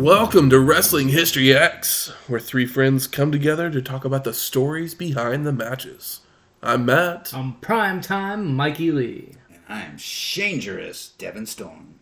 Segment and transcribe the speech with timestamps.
[0.00, 4.94] Welcome to Wrestling History X, where three friends come together to talk about the stories
[4.94, 6.20] behind the matches.
[6.62, 7.34] I'm Matt.
[7.34, 9.34] On prime time, Mikey Lee.
[9.50, 11.96] And I'm Shangerous Devon Storm.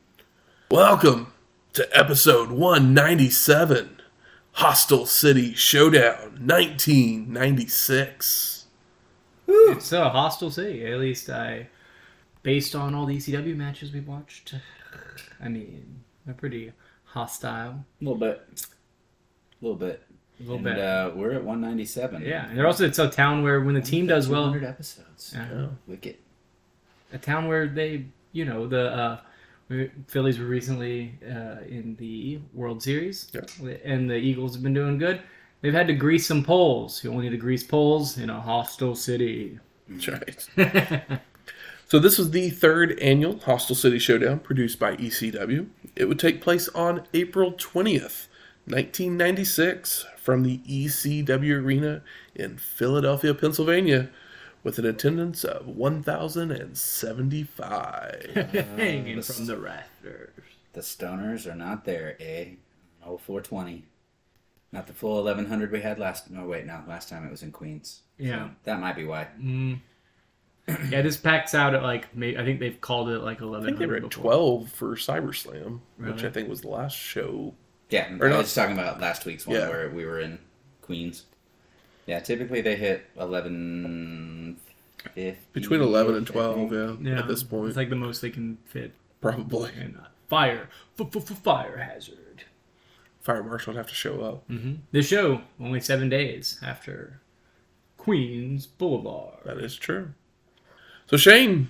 [0.70, 1.32] Welcome
[1.72, 4.00] to episode 197
[4.52, 8.66] Hostile City Showdown 1996.
[9.48, 10.86] It's a hostile city.
[10.86, 11.66] At least I,
[12.44, 14.54] based on all the ECW matches we've watched,
[15.42, 16.70] I mean, they're pretty
[17.08, 17.84] hostile.
[18.00, 18.46] A little bit.
[19.60, 20.02] A little bit.
[20.38, 20.78] A little and, bit.
[20.78, 22.22] Uh, we're at 197.
[22.22, 25.32] yeah, and they're also it's a town where when the team does well, 100 episodes.
[25.34, 25.66] Yeah.
[25.86, 26.16] Wicked.
[27.12, 29.20] a town where they, you know, the uh,
[29.68, 33.32] we- Phillies were recently uh, in the World Series,
[33.84, 35.20] and the Eagles have been doing good.
[35.60, 37.02] They've had to grease some poles.
[37.02, 39.58] You only need to grease poles in a hostile city.
[39.88, 40.48] That's right.
[41.88, 45.68] so, this was the third annual Hostile City Showdown produced by ECW.
[45.96, 48.26] It would take place on April 20th,
[48.66, 52.02] 1996, from the ECW Arena
[52.34, 54.10] in Philadelphia, Pennsylvania,
[54.62, 58.32] with an attendance of 1,075.
[58.76, 60.34] Hanging from the rafters.
[60.74, 62.48] The stoners are not there, eh?
[63.02, 63.86] Oh, 420.
[64.70, 66.30] Not the full 1100 we had last.
[66.30, 66.82] No, wait, no.
[66.86, 68.02] Last time it was in Queens.
[68.18, 68.50] Yeah.
[68.64, 69.28] That might be why.
[70.90, 73.66] Yeah, this packs out at like may I think they've called it like eleven.
[73.66, 73.78] I eleven.
[73.78, 76.26] think they were at 12 for CyberSlam, which Really?
[76.26, 77.54] I think was the last show.
[77.90, 79.68] Yeah, Or I not- was talking about last week's one Yeah.
[79.68, 80.38] where we were in
[80.82, 81.24] Queens.
[82.06, 84.56] Yeah, typically they hit 11.
[85.14, 87.68] 50, Between 11 and 12, yeah, Yeah, at this point.
[87.68, 88.92] it's like the most they can fit.
[89.20, 89.70] Probably.
[89.78, 92.44] And uh, fire, fire hazard.
[93.22, 94.50] Fire Marshal would have to show up.
[94.92, 97.20] The show only seven days after
[97.96, 99.38] Queens Boulevard.
[99.44, 100.10] That is true.
[101.08, 101.68] So Shane,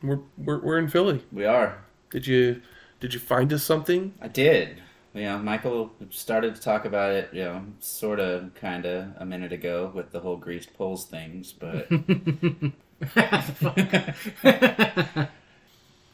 [0.00, 1.24] we're, we're we're in Philly.
[1.32, 1.82] We are.
[2.10, 2.62] Did you
[3.00, 4.14] did you find us something?
[4.20, 4.80] I did.
[5.14, 9.24] You know, Michael started to talk about it, you know, sort of, kind of, a
[9.24, 11.88] minute ago with the whole greased poles things, but.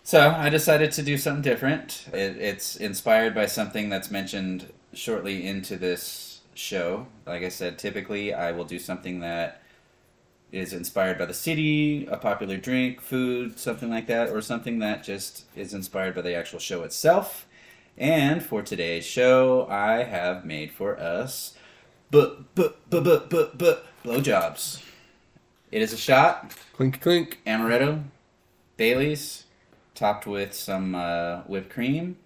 [0.04, 2.06] so I decided to do something different.
[2.14, 7.08] It, it's inspired by something that's mentioned shortly into this show.
[7.26, 9.61] Like I said, typically I will do something that
[10.52, 15.02] is inspired by the city, a popular drink, food, something like that, or something that
[15.02, 17.46] just is inspired by the actual show itself.
[17.98, 21.54] And for today's show, I have made for us
[22.12, 24.82] but but but but but but blowjobs.
[25.72, 27.40] It is a shot, Clink clink.
[27.46, 28.04] amaretto,
[28.76, 29.44] Bailey's,
[29.94, 32.16] topped with some uh, whipped cream.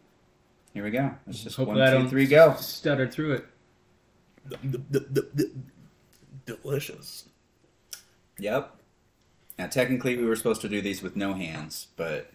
[0.75, 1.13] Here we go.
[1.27, 2.55] Let's just Hopefully one, I two, don't three, go.
[2.57, 3.47] stutter through it.
[6.45, 7.29] Delicious.
[8.39, 8.73] Yep.
[9.59, 12.31] Now, technically, we were supposed to do these with no hands, but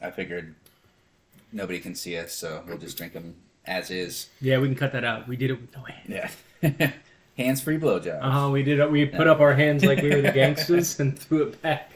[0.00, 0.54] I figured
[1.52, 3.34] nobody can see us, so we'll just drink them
[3.64, 4.28] as is.
[4.40, 5.26] Yeah, we can cut that out.
[5.26, 6.36] We did it with no hands.
[6.62, 6.92] Yeah.
[7.36, 8.20] Hands-free blowjob.
[8.22, 8.50] Uh huh.
[8.50, 8.78] We did.
[8.78, 8.90] it.
[8.90, 11.90] We put up our hands like we were the gangsters and threw it back.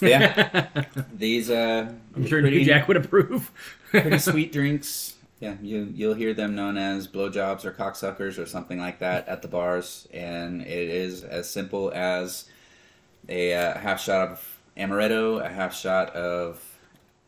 [0.00, 0.68] Yeah.
[1.12, 3.50] These uh, I'm sure pretty, Jack would approve.
[3.90, 5.16] pretty sweet drinks.
[5.40, 9.42] Yeah, you you'll hear them known as blowjobs or cocksuckers or something like that at
[9.42, 12.44] the bars, and it is as simple as
[13.28, 16.62] a uh, half shot of amaretto, a half shot of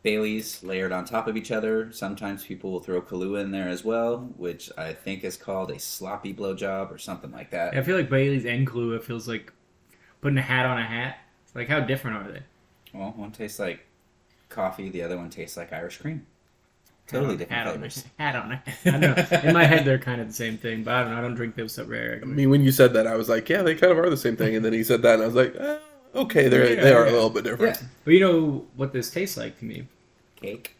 [0.03, 1.91] Bailey's layered on top of each other.
[1.91, 5.79] Sometimes people will throw Kahlua in there as well, which I think is called a
[5.79, 7.75] sloppy blowjob or something like that.
[7.75, 9.51] I feel like Bailey's and Kahlua feels like
[10.21, 11.19] putting a hat on a hat.
[11.53, 12.43] Like how different are they?
[12.93, 13.85] Well, one tastes like
[14.47, 16.25] coffee, the other one tastes like Irish cream.
[17.09, 18.05] Totally different hat flavors.
[18.19, 18.63] On a, hat on a.
[18.85, 19.47] I know.
[19.49, 21.17] In my head, they're kind of the same thing, but I don't know.
[21.17, 23.49] I don't drink those so very I mean, when you said that, I was like,
[23.49, 24.55] yeah, they kind of are the same thing.
[24.55, 25.77] And then he said that, and I was like, eh,
[26.15, 27.11] okay, they're Yeah, they are yeah.
[27.11, 27.77] a little bit different.
[27.81, 27.87] Yeah.
[28.05, 29.87] But you know what this tastes like to me?
[30.35, 30.75] Cake.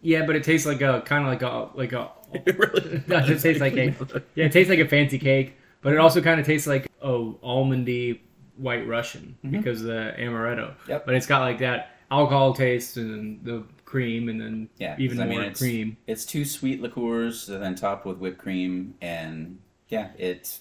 [0.00, 2.10] Yeah, but it tastes like a kind of like a like a.
[2.46, 3.94] It really No, it tastes like cake.
[4.34, 7.38] Yeah, it tastes like a fancy cake, but it also kind of tastes like oh
[7.42, 8.20] almondy
[8.58, 10.74] white Russian because of the amaretto.
[10.88, 11.06] Yep.
[11.06, 15.24] But it's got like that alcohol taste and the cream, and then Yeah, even 'cause,
[15.24, 15.96] I mean, more it's- cream.
[16.06, 19.58] It's two sweet liqueurs and then topped with whipped cream, and
[19.88, 20.60] yeah, it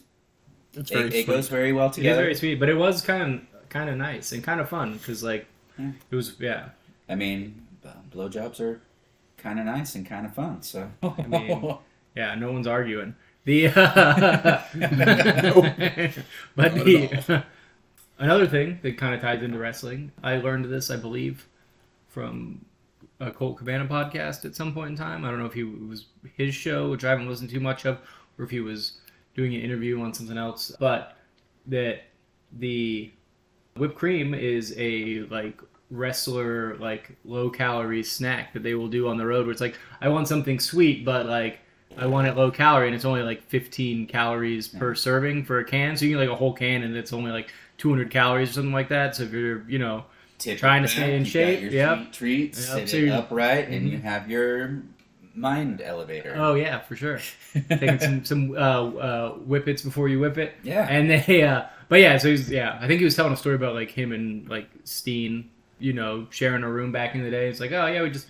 [0.74, 1.28] It's it, very it sweet.
[1.28, 2.22] goes very well It is together.
[2.22, 5.22] very sweet, but it was kind of kind of nice and kind of fun because
[5.24, 5.46] like
[5.78, 5.92] Yeah.
[6.10, 6.70] it was yeah.
[7.10, 8.82] I mean, uh, blowjobs are
[9.38, 10.62] kind of nice and kind of fun.
[10.64, 11.76] So I mean,
[12.16, 13.16] yeah, no one's arguing.
[13.46, 14.62] The uh,
[16.56, 17.44] but Not the
[18.20, 21.48] another thing that kind of ties into wrestling, I learned this, I believe,
[22.10, 22.66] from
[23.20, 25.26] a Colt Cabana podcast at some point in time.
[25.26, 26.06] I don't know if he it was
[26.36, 28.00] his show, which I haven't listened to much of,
[28.38, 29.00] or if he was
[29.36, 30.72] doing an interview on something else.
[30.80, 31.18] But
[31.68, 32.04] that
[32.60, 33.12] the
[33.76, 35.60] whipped cream is a like
[35.90, 39.78] wrestler like low calorie snack that they will do on the road where it's like
[40.02, 41.60] I want something sweet but like
[41.98, 45.66] I want it low calorie and it's only like 15 calories per serving for a
[45.66, 48.54] can so you get like a whole can and it's only like 200 calories or
[48.54, 50.04] something like that so if you're you know
[50.38, 52.12] Tip Trying to stay in got shape, Your yep.
[52.12, 53.92] treats, Yep, sit so upright, and Mhm.
[53.92, 54.84] you have your
[55.34, 56.34] mind elevator.
[56.36, 57.20] oh yeah for sure
[57.70, 60.88] taking some some uh, uh, whippets before you whip it yeah.
[60.90, 63.56] And they, uh, but yeah, so he's, yeah, I think he was telling a story
[63.56, 65.50] about like him and like Steen,
[65.80, 67.48] you know, sharing a room back in the day.
[67.50, 68.28] It's like, oh yeah, we just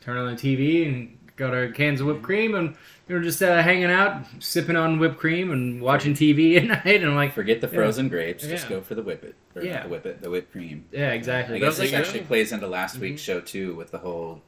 [0.00, 2.74] turn on the TV and got our cans of whipped cream and
[3.08, 6.96] we were just uh, hanging out, sipping on whipped cream and watching TV at night.
[7.02, 8.44] And I'm like, Forget the frozen grapes.
[8.46, 8.70] Just Yeah.
[8.76, 9.34] go for the whippet.
[9.54, 9.74] Or Yeah.
[9.74, 10.86] not the whippet, the whipped cream.
[10.92, 11.56] yeah, exactly.
[11.56, 13.32] I guess this like, actually plays into last week's Mm-hmm.
[13.32, 14.42] show too, with the whole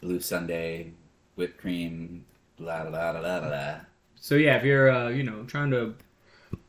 [0.00, 0.92] blue Sunday
[1.36, 2.24] whipped cream.
[2.58, 3.74] La la la la la la.
[4.20, 5.94] So yeah, if you're, uh, you know, trying to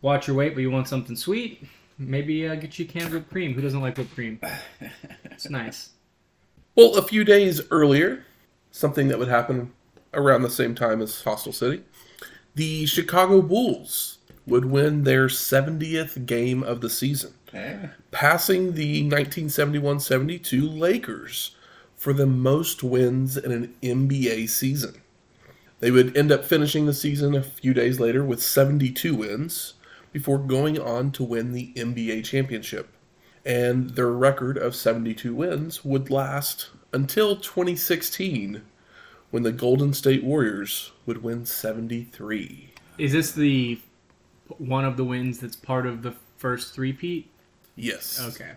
[0.02, 1.64] watch your weight but you want something sweet,
[2.00, 3.54] maybe uh, get you a can of whipped cream.
[3.54, 4.40] Who doesn't like whipped cream?
[5.26, 5.90] It's nice.
[6.76, 8.26] Well, a few days earlier,
[8.74, 9.72] something that would happen
[10.14, 11.84] around the same time as Hostile City,
[12.56, 17.90] the Chicago Bulls would win their 70th game of the season, Yeah.
[18.12, 21.56] passing the 1971-72 Lakers
[21.96, 24.96] for the most wins in an NBA season.
[25.80, 29.74] They would end up finishing the season a few days later with 72 wins
[30.12, 32.90] before going on to win the NBA championship.
[33.46, 38.62] And their record of 72 wins would last until 2016
[39.32, 42.70] when the Golden State Warriors would win 73.
[42.98, 43.80] Is this the
[44.60, 47.30] one of the wins that's part of the first three-peat?
[47.76, 48.22] Yes.
[48.22, 48.52] Okay.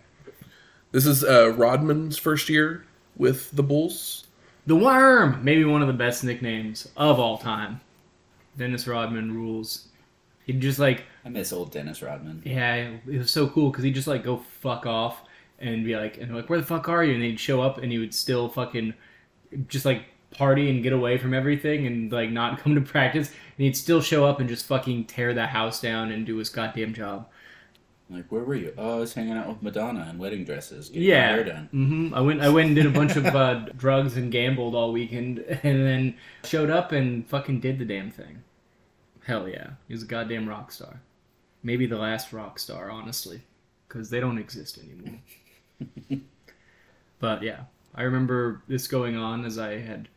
[0.93, 2.85] This is uh, Rodman's first year
[3.17, 4.27] with the Bulls.
[4.67, 7.81] The Worm, maybe one of the best nicknames of all time.
[8.59, 9.89] Dennis Rodman rules.
[10.45, 12.43] He'd just like, I miss old Dennis Rodman.
[12.45, 15.23] yeah, it was so cool because he'd just like go fuck off
[15.59, 17.15] and be like, and like, where the fuck are you?
[17.15, 18.95] And he'd show up and he would still fucking
[19.69, 23.29] just like party and get away from everything and like not come to practice.
[23.29, 26.49] And he'd still show up and just fucking tear the house down and do his
[26.51, 27.29] goddamn job.
[28.09, 28.73] Like, where were you?
[28.79, 30.91] Oh, I was hanging out with Madonna in wedding dresses.
[30.91, 31.29] Yeah.
[31.29, 31.69] hair done.
[31.73, 32.41] hmm I went.
[32.41, 36.15] I went and did a bunch of uh, drugs and gambled all weekend, and then
[36.45, 38.45] showed up and fucking did the damn thing.
[39.25, 41.01] Hell yeah, he was a goddamn rock star.
[41.65, 43.41] Maybe the last rock star, honestly,
[43.89, 45.19] because they don't exist anymore.
[47.19, 47.61] but yeah,
[47.95, 50.09] I remember this going on as I had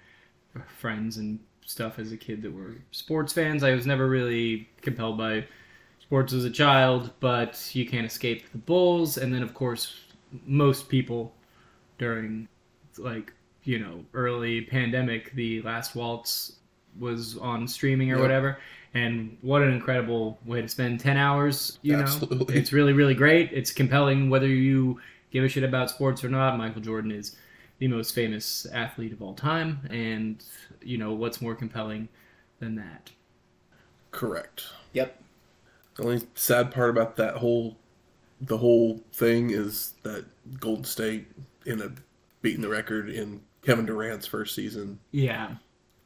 [0.77, 3.63] friends and stuff as a kid that were sports fans.
[3.63, 5.45] I was never really compelled by
[6.01, 10.01] sports as a child, but you can't escape the Bulls, and then of course
[10.45, 11.33] most people
[11.97, 12.47] during
[12.97, 13.33] like
[13.63, 16.53] you know early pandemic, the Last Waltz
[17.00, 18.21] was on streaming or Yep.
[18.21, 18.57] whatever.
[18.95, 22.01] And what an incredible way to spend 10 hours, you know.
[22.50, 23.51] It's really, really great.
[23.53, 25.00] It's compelling whether you
[25.31, 26.57] give a shit about sports or not.
[26.57, 27.35] Michael Jordan is
[27.79, 29.87] the most famous athlete of all time.
[29.89, 30.43] And,
[30.81, 32.09] you know, what's more compelling
[32.59, 33.11] than that?
[34.11, 34.65] Correct.
[34.93, 35.21] Yep.
[35.95, 37.77] The only sad part about that whole
[38.41, 40.25] the whole thing is that
[40.59, 41.27] Golden State
[41.68, 41.99] ended up
[42.42, 45.56] beating the record in Kevin Durant's first season Yeah.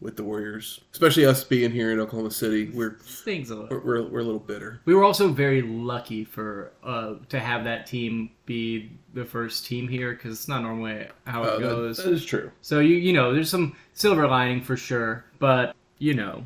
[0.03, 0.81] With the Warriors.
[0.91, 3.79] Especially us being here in Oklahoma City, we're Stings a little.
[3.79, 4.81] we're, we're, a little bitter.
[4.86, 9.88] We were also very lucky for uh, to have that team be the first team
[9.88, 11.98] here because it's not normally how it Uh, that- goes.
[11.98, 12.51] that is true.
[12.62, 16.43] So you you know there's some silver lining for sure, but you know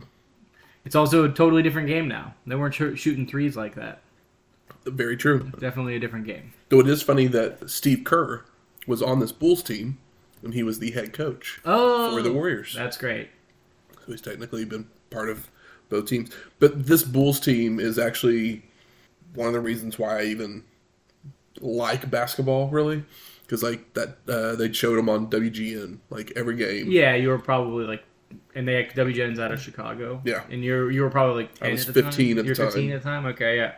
[0.86, 2.36] it's also a totally different game now.
[2.46, 4.02] They weren't sh- shooting threes like that.
[4.86, 5.52] Very true.
[5.60, 6.54] Definitely a different game.
[6.70, 8.46] Though it is funny that Steve Kerr
[8.86, 9.98] was on this Bulls team
[10.44, 12.74] and he was the head coach Oh, for the Warriors.
[12.74, 13.30] That's great.
[14.08, 15.50] He's technically been part of
[15.90, 16.32] both teams.
[16.60, 18.64] But this Bulls team is actually
[19.34, 20.64] one of the reasons why I even
[21.60, 23.04] like basketball, really.
[23.44, 26.92] Because like that, uh, they showed them on WGN like every game.
[26.92, 28.04] Yeah, you were probably like,
[28.56, 30.22] and they WGN's out of Chicago.
[30.26, 30.44] Yeah.
[30.50, 32.40] and you're you were probably like 10 I was at the 15 time?
[32.40, 32.96] at the You're 15 time.
[32.98, 33.26] at the time.
[33.28, 33.76] Okay, yeah.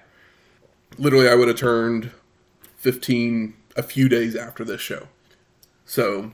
[0.98, 2.12] Literally, I would have turned
[2.78, 5.08] fifteen a few days after this show.
[5.86, 6.32] So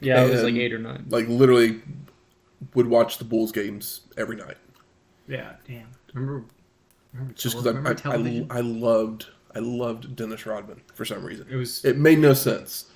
[0.00, 1.04] Yeah, it was like eight or nine.
[1.10, 1.82] like literally
[2.74, 4.56] would watch the Bulls games every night.
[5.26, 5.88] Yeah, damn.
[6.14, 6.44] Remember,
[7.12, 8.56] remember Just tele- because I, I.
[8.56, 11.46] I, I loved I loved Dennis Rodman for some reason.
[11.50, 12.90] it was It made no sense,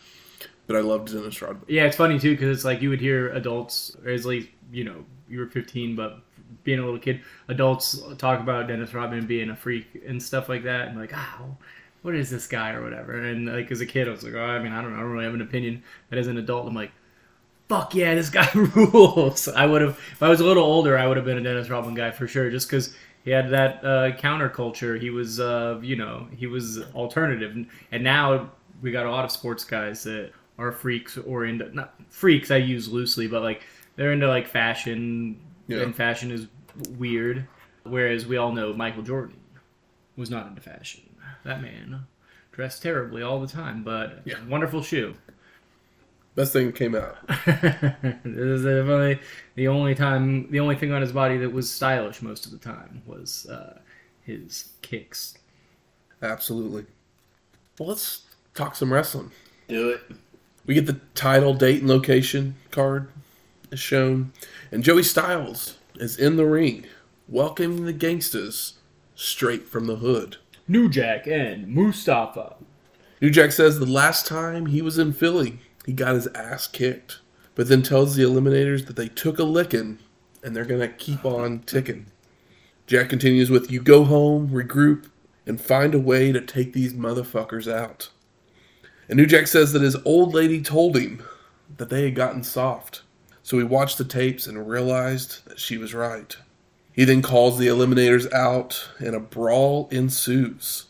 [0.66, 1.64] but I loved Dennis Rodman.
[1.68, 4.84] Yeah, it's funny too because it's like you would hear adults, or at least you
[4.84, 6.18] know you were 15, but
[6.64, 10.62] being a little kid, adults talk about Dennis Rodman being a freak and stuff like
[10.64, 11.56] that, and like, oh,
[12.02, 13.14] what is this guy or whatever.
[13.24, 15.00] And like as a kid, I was like, oh, I mean, I don't know, I
[15.00, 15.82] don't really have an opinion.
[16.10, 16.92] But as an adult, I'm like,
[17.72, 19.48] fuck yeah, this guy rules.
[19.48, 21.70] I would have, if I was a little older, I would have been a Dennis
[21.70, 25.00] Rodman guy for sure, just because he had that uh, counterculture.
[25.00, 27.56] He was, uh, you know, he was alternative.
[27.90, 28.50] And now
[28.82, 32.50] we got a lot of sports guys that are freaks or into not freaks.
[32.50, 33.62] I use loosely, but like
[33.96, 35.78] they're into like fashion, Yeah.
[35.80, 36.48] and fashion is
[36.98, 37.46] weird.
[37.84, 39.36] Whereas we all know Michael Jordan
[40.16, 41.02] was not into fashion.
[41.44, 42.06] That man
[42.52, 44.36] dressed terribly all the time, but Yeah.
[44.48, 45.14] wonderful shoe.
[46.34, 47.16] Best thing that came out.
[47.44, 49.18] this is definitely
[49.54, 52.58] the only time, the only thing on his body that was stylish most of the
[52.58, 53.78] time was uh,
[54.22, 55.34] his kicks.
[56.22, 56.86] Absolutely.
[57.78, 58.22] Well, let's
[58.54, 59.30] talk some wrestling.
[59.68, 60.00] Do it.
[60.64, 63.08] We get the title, date, and location card
[63.70, 64.32] is shown,
[64.70, 66.86] and Joey Styles is in the ring,
[67.28, 68.74] welcoming the gangsters
[69.14, 70.36] straight from the hood.
[70.68, 72.54] New Jack and Mustafa.
[73.20, 77.20] New Jack says the last time he was in Philly, he got his ass kicked,
[77.54, 79.98] but then tells the Eliminators that they took a licking
[80.42, 82.06] and they're gonna keep on ticking.
[82.86, 85.04] Jack continues with, "You go home, regroup,
[85.46, 88.10] and find a way to take these motherfuckers out."
[89.08, 91.22] And New Jack says that his old lady told him
[91.76, 93.02] that they had gotten soft,
[93.42, 96.36] so he watched the tapes and realized that she was right.
[96.92, 100.86] He then calls the Eliminators out, and a brawl ensues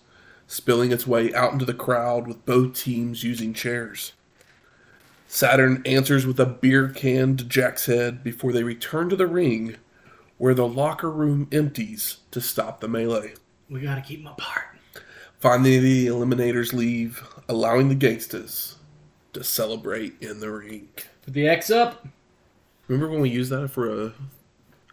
[0.47, 4.13] spilling its way out into the crowd with both teams using chairs.
[5.37, 9.77] Saturn answers with a beer can to Jack's head before they return to the ring,
[10.37, 13.33] where the locker room empties to stop the melee.
[13.71, 14.67] We gotta keep them apart.
[15.41, 18.77] Finally, the Eliminators leave, allowing the gangsters
[19.33, 20.91] to celebrate in the ring.
[21.25, 22.07] Put the X up.
[22.87, 24.13] Remember when we used that for a,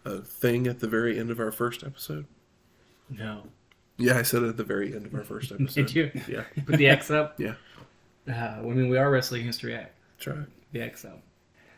[0.06, 2.24] a thing at the very end of our first episode?
[3.10, 3.42] No.
[3.98, 5.74] Yeah, I said it at the very end of our first episode.
[5.86, 6.10] Did you?
[6.26, 7.38] Yeah, Put the X up.
[7.38, 7.56] yeah.
[8.26, 9.90] Uh, I mean, we are Wrestling History X.
[10.20, 10.36] Try.
[10.72, 11.20] The X up.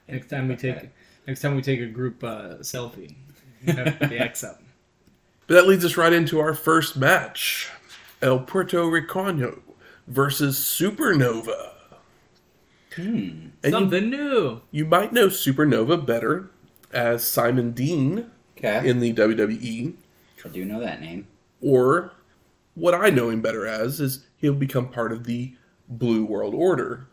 [0.09, 0.91] Next time we take,
[1.27, 3.15] next time we take a group uh, selfie,
[3.67, 4.61] we have to put the X up.
[5.49, 7.69] But that leads us right into our first match
[8.23, 9.61] El Puerto Ricano
[10.07, 11.71] versus Supernova.
[12.95, 13.03] Hmm.
[13.03, 14.61] And you, Something new.
[14.71, 16.51] you might know Supernova better
[16.93, 18.89] as Simon Dean Okay.
[18.89, 19.95] in the WWE,
[20.45, 21.27] I do know that name.
[21.61, 22.13] or
[22.75, 25.55] what I know him better as is he'll become part of the
[25.89, 27.09] Blue World Order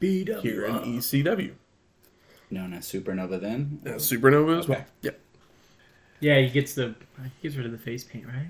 [0.00, 0.40] BW.
[0.42, 1.52] here in ECW.
[2.50, 3.80] Known as Supernova then?
[3.84, 4.78] Uh, Supernova as well.
[4.78, 4.86] Okay.
[5.02, 5.10] Yeah.
[6.20, 8.48] Yeah, he gets the he gets rid of the face paint, right?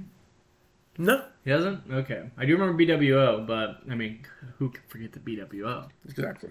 [1.00, 1.82] No, He doesn't.
[1.90, 4.20] Okay, I do remember BWO, but I mean,
[4.58, 5.88] who can forget the BWO?
[6.08, 6.50] Exactly.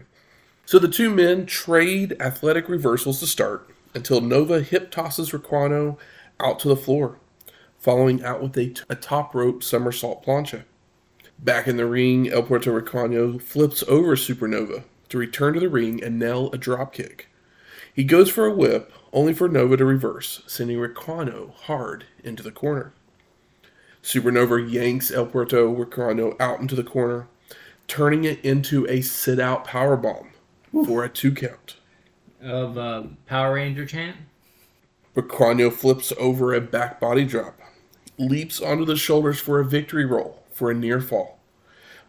[0.65, 5.97] So the two men trade athletic reversals to start until Nova hip tosses Ricano
[6.39, 7.19] out to the floor,
[7.79, 10.63] following out with a, a top rope somersault plancha.
[11.39, 16.03] Back in the ring, El Puerto Ricano flips over Supernova to return to the ring
[16.03, 17.25] and nail a dropkick.
[17.93, 22.51] He goes for a whip, only for Nova to reverse, sending Ricano hard into the
[22.51, 22.91] corner.
[24.01, 27.27] Supernova yanks El Puerto Ricano out into the corner,
[27.87, 30.31] turning it into a sit out power bomb
[30.85, 31.75] for a two count.
[32.41, 34.17] Of uh, Power Ranger chant.
[35.15, 37.59] Ricano flips over a back body drop,
[38.17, 41.39] leaps onto the shoulders for a victory roll for a near fall,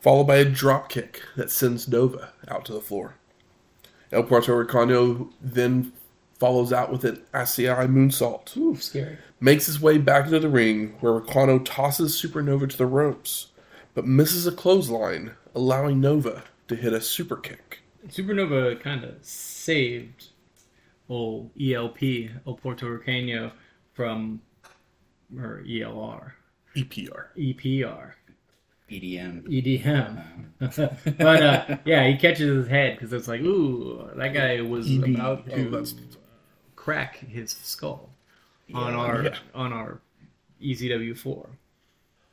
[0.00, 3.14] followed by a drop kick that sends Nova out to the floor.
[4.10, 5.92] El Puerto Ricano then
[6.38, 8.56] follows out with an Asai moonsault.
[8.56, 9.18] Ooh, scary.
[9.40, 13.48] makes his way back into the ring where Ricano tosses Supernova to the ropes,
[13.94, 17.80] but misses a clothesline, allowing Nova to hit a super kick.
[18.08, 20.28] Supernova kind of saved
[21.08, 22.02] old ELP,
[22.46, 23.52] El Puerto Ricano,
[23.92, 24.40] from
[25.36, 26.32] or ELR,
[26.76, 27.26] EPR.
[27.36, 28.12] EPR,
[28.90, 29.44] EDM.
[29.48, 30.22] EDM.
[31.18, 35.14] but uh, yeah, he catches his head because it's like, ooh, that guy was EB.
[35.14, 35.94] about Oh, to that's
[36.76, 38.10] crack his skull
[38.74, 38.98] on Yeah.
[38.98, 39.36] our Yeah.
[39.54, 40.00] on our
[40.62, 41.50] ECW four.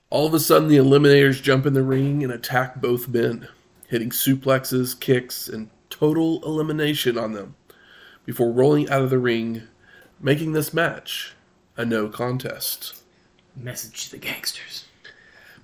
[0.10, 3.48] All of a sudden, the Eliminators jump in the ring and attack both men,
[3.90, 7.56] hitting suplexes, kicks, and total elimination on them
[8.26, 9.64] before rolling out of the ring,
[10.20, 11.34] making this match
[11.76, 13.04] a no contest.
[13.56, 14.86] Message to the gangsters.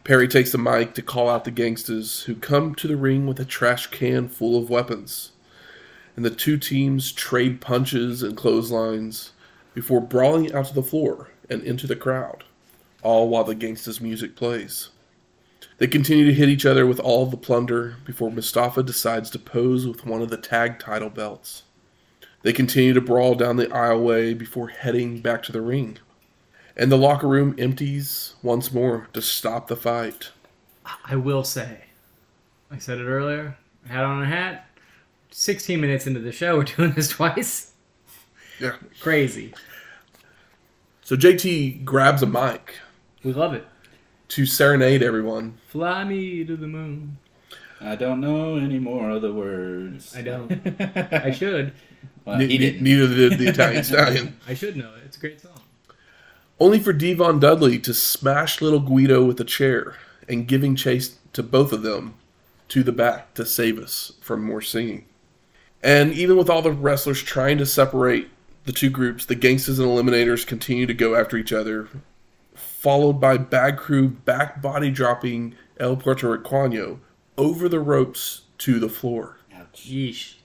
[0.04, 3.40] Perry takes the mic to call out the gangsters who come to the ring with
[3.40, 5.32] a trash can full of weapons.
[6.16, 9.34] And the two teams trade punches and clotheslines
[9.76, 12.44] before brawling out to the floor and into the crowd,
[13.04, 14.90] all while the gangsters' music plays.
[15.78, 19.86] They continue to hit each other with all the plunder before Mustafa decides to pose
[19.86, 21.64] with one of the tag title belts.
[22.42, 26.00] They continue to brawl down the aisleway before heading back to the ring
[26.78, 30.30] and the locker room empties once more to stop the fight.
[31.06, 31.86] I will say,
[32.70, 33.58] I said it earlier.
[33.88, 34.68] Hat on a hat.
[35.32, 37.72] 16 minutes into the show, we're doing this twice.
[38.60, 38.76] Yeah.
[39.02, 39.54] Crazy.
[41.04, 42.76] So JT grabs a mic
[43.24, 43.66] We love it.
[44.30, 45.58] to serenade everyone.
[45.68, 47.18] Fly me to the moon.
[47.80, 50.16] I don't know any more of the words.
[50.16, 50.52] I don't.
[51.14, 51.74] I should.
[52.26, 52.84] Well, Ne- he didn't.
[52.84, 54.38] neither did the Italian Stallion.
[54.48, 55.02] I should know it.
[55.06, 55.61] It's a great song.
[56.62, 59.96] Only for Devon Dudley to smash little Guido with a chair
[60.30, 62.14] and giving chase to both of them
[62.68, 65.06] to the back to save us from more singing.
[65.82, 68.30] And even with all the wrestlers trying to separate
[68.66, 71.88] the two groups, the Gangsters and Eliminators continue to go after each other,
[72.54, 77.00] followed by Bad Crew back body dropping El Puerto Ricano
[77.40, 79.40] over the ropes to the floor.
[79.52, 79.88] Ouch.
[79.90, 80.36] Yeesh.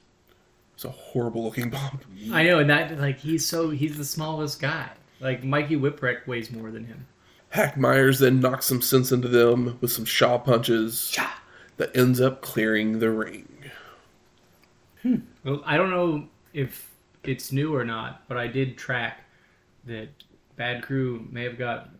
[0.72, 2.00] It's a horrible looking bomb.
[2.32, 4.92] I know, and that like he's so he's the smallest guy.
[5.20, 7.06] Like Mikey Whipwreck weighs more than him.
[7.50, 11.16] Hack Meyers then knocks some sense into them with some shaw punches
[11.78, 13.48] that ends up clearing the ring.
[15.02, 15.16] Hmm.
[15.44, 16.90] Well, I don't know if
[17.22, 19.20] it's new or not, but I did track
[19.86, 20.08] that
[20.56, 21.90] Bad Crew may have got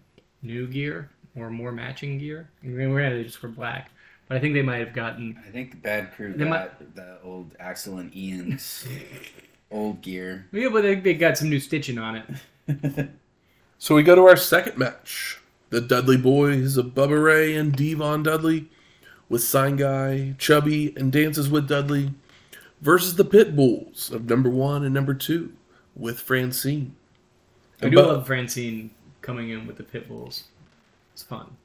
[0.42, 2.50] new gear or more matching gear.
[2.62, 3.90] I mean, we're they just were black,
[4.28, 5.38] but I think they might have gotten.
[5.46, 8.86] I think the Bad Crew They got might- the old Axl and Ian's
[9.70, 10.46] old gear.
[10.52, 12.24] Yeah, but they, they got some new stitching on it.
[13.78, 15.38] So we go to our second match.
[15.68, 18.70] The Dudley Boys of Bubba Ray and Devon Dudley
[19.28, 22.12] with Sign Guy, Chubby, and Dances with Dudley
[22.80, 25.52] versus the Pit Bulls of number one and number two
[25.94, 26.96] with Francine.
[27.82, 30.44] I do Bu- love Francine coming in with the pit bulls.
[31.12, 31.56] It's fun.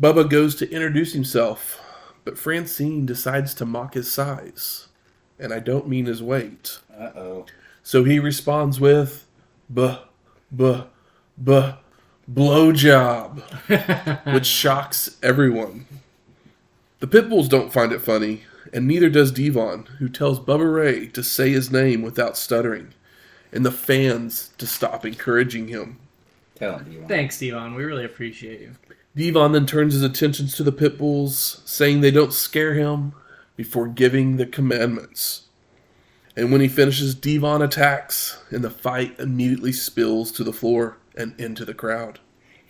[0.00, 1.80] Bubba goes to introduce himself,
[2.24, 4.88] but Francine decides to mock his size.
[5.38, 6.80] And I don't mean his weight.
[6.94, 7.46] Uh oh.
[7.82, 9.26] So he responds with,
[9.70, 10.00] buh,
[10.50, 10.84] buh,
[11.36, 11.74] buh,
[12.30, 13.42] blowjob,
[14.32, 15.86] which shocks everyone.
[17.00, 18.42] The Pitbulls don't find it funny,
[18.72, 22.94] and neither does Devon, who tells Bubba Ray to say his name without stuttering,
[23.52, 25.98] and the fans to stop encouraging him.
[26.56, 27.04] Tell him, you.
[27.08, 27.74] Thanks, Devon.
[27.74, 28.72] We really appreciate you.
[29.16, 33.12] Devon then turns his attentions to the Pitbulls, saying they don't scare him
[33.56, 35.46] before giving the commandments.
[36.40, 41.38] And when he finishes, Devon attacks, and the fight immediately spills to the floor and
[41.38, 42.18] into the crowd.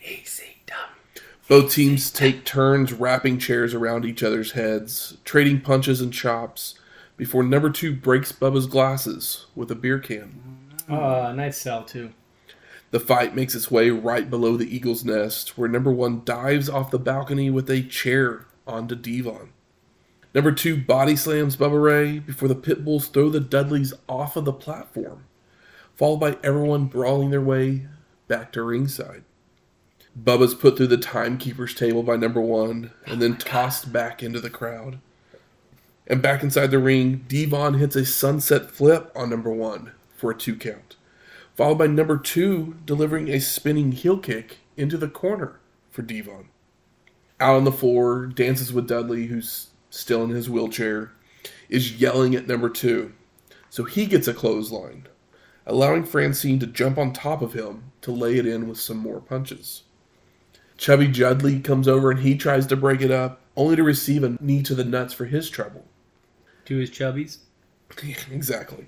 [0.03, 1.23] EC dub.
[1.47, 6.77] Both teams take turns wrapping chairs around each other's heads, trading punches and chops,
[7.15, 10.73] before number two breaks Bubba's glasses with a beer can.
[10.89, 12.11] Uh, nice sell too.
[12.89, 16.91] The fight makes its way right below the Eagle's nest, where number one dives off
[16.91, 19.53] the balcony with a chair onto Devon.
[20.33, 24.45] Number two body slams Bubba Ray before the pit bulls throw the Dudleys off of
[24.45, 25.25] the platform,
[25.95, 27.87] followed by everyone brawling their way
[28.27, 29.23] back to ringside.
[30.17, 34.49] Bubba's put through the timekeeper's table by number one and then tossed back into the
[34.49, 34.99] crowd.
[36.07, 40.37] And back inside the ring, Devon hits a sunset flip on number one for a
[40.37, 40.95] two count
[41.55, 46.49] followed by number two delivering a spinning heel kick into the corner for Devon.
[47.39, 51.11] Out on the floor, dances with Dudley, who's still in his wheelchair,
[51.69, 53.13] is yelling at number two,
[53.69, 55.07] so he gets a clothesline,
[55.67, 59.21] allowing Francine to jump on top of him to lay it in with some more
[59.21, 59.83] punches.
[60.77, 64.37] Chubby Dudley comes over and he tries to break it up, only to receive a
[64.41, 65.85] knee to the nuts for his trouble.
[66.65, 67.37] To his chubbies.
[68.31, 68.87] exactly.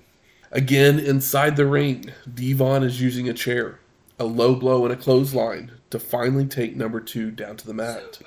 [0.50, 3.78] Again, inside the ring, Devon is using a chair,
[4.18, 8.20] a low blow, and a clothesline to finally take number two down to the mat.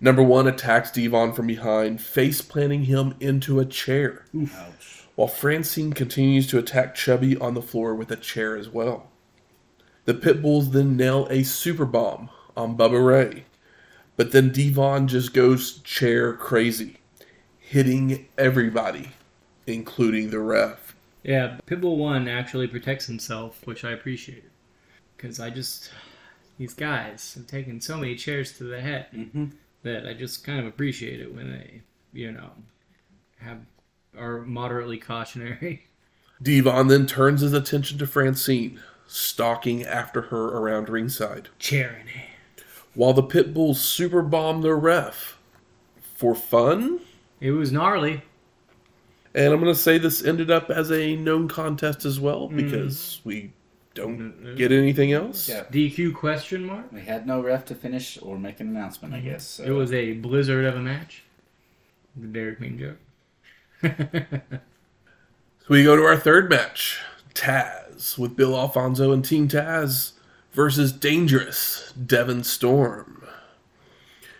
[0.00, 5.04] Number one attacks Devon from behind, face planting him into a chair, Ouch.
[5.14, 9.08] while Francine continues to attack Chubby on the floor with a chair as well.
[10.06, 13.44] The Pitbulls then nail a super bomb on Bubba Ray,
[14.16, 16.96] but then Devon just goes chair crazy,
[17.58, 19.10] hitting everybody,
[19.66, 20.96] including the ref.
[21.22, 24.44] Yeah, Pitbull One actually protects himself, which I appreciate.
[25.16, 25.90] Because I just
[26.56, 29.46] these guys have taken so many chairs to the head Mm-hmm.
[29.82, 32.50] That I just kind of appreciate it when they, you know,
[33.38, 33.58] have
[34.18, 35.86] are moderately cautionary.
[36.42, 42.28] Devon then turns his attention to Francine, stalking after her around ringside, Chair in hand.
[42.94, 45.38] while the pit bulls super bomb the ref.
[46.16, 47.00] For fun?
[47.40, 48.22] It was gnarly.
[49.34, 52.96] And I'm going to say this ended up as a known contest as well because
[52.96, 53.24] mm.
[53.24, 53.52] we
[53.94, 54.56] don't mm-hmm.
[54.56, 55.48] get anything else.
[55.48, 55.64] Yeah.
[55.70, 56.92] DQ question mark.
[56.92, 59.28] We had no ref to finish or make an announcement, I mm-hmm.
[59.30, 59.46] guess.
[59.46, 59.64] So.
[59.64, 61.24] It was a blizzard of a match.
[62.16, 62.96] The Dairy Queen
[63.82, 63.92] joke.
[65.70, 67.00] So we go to our third match
[67.32, 70.14] Taz with Bill Alfonso and Team Taz
[70.50, 73.24] versus Dangerous Devon Storm.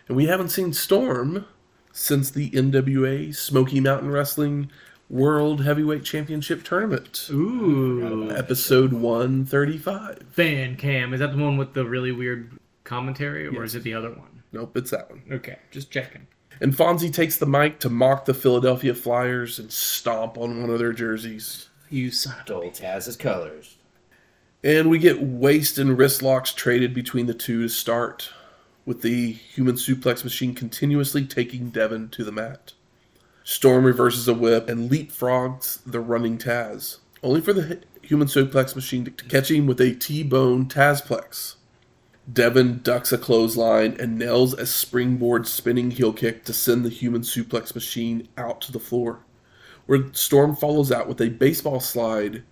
[0.08, 1.46] And we haven't seen Storm
[1.92, 4.72] since the NWA Smoky Mountain Wrestling
[5.10, 7.28] World Heavyweight Championship Tournament.
[7.32, 8.30] Ooh.
[8.30, 10.24] Episode 135.
[10.30, 11.12] Fan cam.
[11.12, 12.52] Is that the one with the really weird
[12.84, 14.44] commentary, or is it the other one?
[14.52, 15.22] Nope, it's that one.
[15.32, 16.28] Okay, just checking.
[16.60, 20.78] And Fonzie takes the mic to mock the Philadelphia Flyers and stomp on one of
[20.78, 21.68] their jerseys.
[21.88, 23.78] You son of a Stole Taz's colors.
[24.62, 28.30] And we get waist and wrist locks traded between the two to start,
[28.86, 32.74] with the human suplex machine continuously taking Devon to the mat.
[33.42, 39.04] Storm reverses a whip and leapfrogs the running Taz, only for the human suplex machine
[39.04, 41.54] to catch him with a T-bone Tazplex.
[42.30, 47.22] Devon ducks a clothesline and nails a springboard spinning heel kick to send the human
[47.22, 49.20] suplex machine out to the floor,
[49.86, 52.42] where Storm follows out with a baseball slide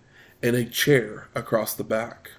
[0.41, 2.31] and a chair across the back.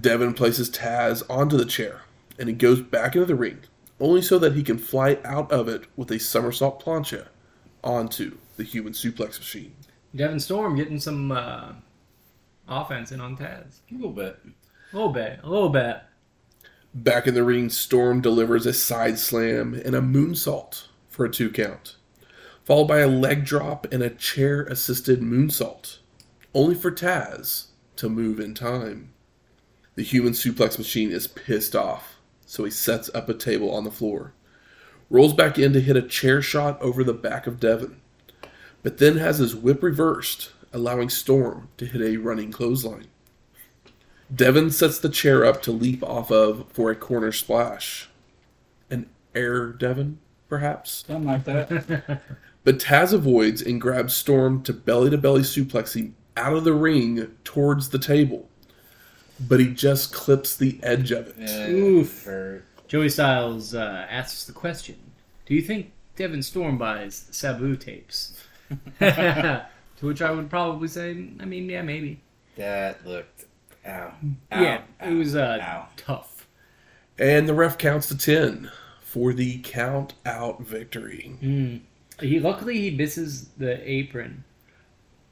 [0.00, 2.02] Devon places Taz onto the chair,
[2.38, 3.58] and he goes back into the ring,
[3.98, 7.26] only so that he can fly out of it with a somersault plancha
[7.82, 9.74] onto the human suplex machine.
[10.14, 11.72] Devon Storm getting some uh,
[12.66, 13.80] offense in on Taz.
[13.90, 14.38] A little bit.
[14.92, 16.00] A little bit, a little bit.
[16.94, 21.50] Back in the ring, Storm delivers a side slam and a moonsault for a two
[21.50, 21.96] count,
[22.64, 25.98] followed by a leg drop and a chair assisted moonsault,
[26.54, 29.12] only for Taz to move in time.
[29.96, 33.90] The human suplex machine is pissed off, so he sets up a table on the
[33.90, 34.32] floor,
[35.10, 38.00] rolls back in to hit a chair shot over the back of Devon,
[38.82, 43.08] but then has his whip reversed, allowing Storm to hit a running clothesline.
[44.34, 48.08] Devon sets the chair up to leap off of for a corner splash.
[48.90, 50.18] An air Devon,
[50.48, 51.04] perhaps?
[51.06, 52.22] Something like that.
[52.64, 56.74] But Taz avoids and grabs Storm to belly to belly suplex him out of the
[56.74, 58.46] ring towards the table.
[59.40, 61.70] But he just clips the edge of it.
[61.70, 62.24] Oof.
[62.24, 62.66] Hurt.
[62.88, 64.96] Joey Styles uh, asks the question:
[65.46, 68.42] Do you think Devon Storm buys Sabu tapes?
[68.98, 69.66] to
[70.00, 72.20] which I would probably say, I mean, yeah, maybe.
[72.56, 73.44] That looked.
[73.86, 74.12] Ow.
[74.52, 74.60] Ow.
[74.62, 75.86] yeah, it was uh, Ow.
[75.96, 76.46] tough.
[77.18, 78.70] And the ref counts to 10
[79.00, 81.36] for the count out victory.
[81.42, 81.80] Mm.
[82.20, 84.44] He luckily he misses the apron.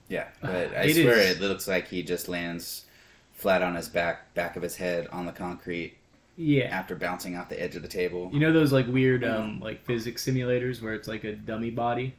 [0.08, 2.86] Yeah, but I It swear is- it looks like he just lands
[3.34, 5.96] flat on his back, back of his head on the concrete
[6.36, 8.30] Yeah, after bouncing off the edge of the table.
[8.32, 12.14] you know those like weird um, like physics simulators where it's like a dummy body.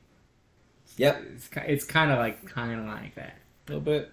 [0.98, 1.24] Yep.
[1.36, 3.38] It's it's kind of like kind of like that.
[3.68, 4.12] A little bit.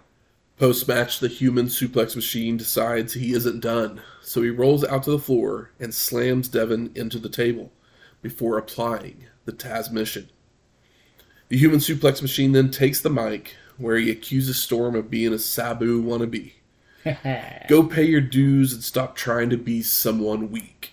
[0.56, 5.10] Post match, the human suplex machine decides he isn't done, so he rolls out to
[5.10, 7.72] the floor and slams Devon into the table
[8.22, 10.28] before applying the Tazmission.
[11.48, 15.38] The human suplex machine then takes the mic, where he accuses Storm of being a
[15.38, 16.52] Sabu wannabe.
[17.68, 20.92] Go pay your dues and stop trying to be someone weak.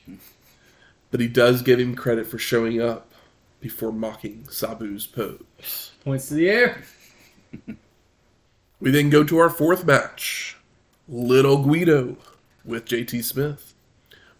[1.09, 3.11] But he does give him credit for showing up
[3.59, 5.91] before mocking Sabu's pose.
[6.03, 6.83] Points to the air.
[8.79, 10.57] We then go to our fourth match
[11.07, 12.17] Little Guido
[12.65, 13.73] with JT Smith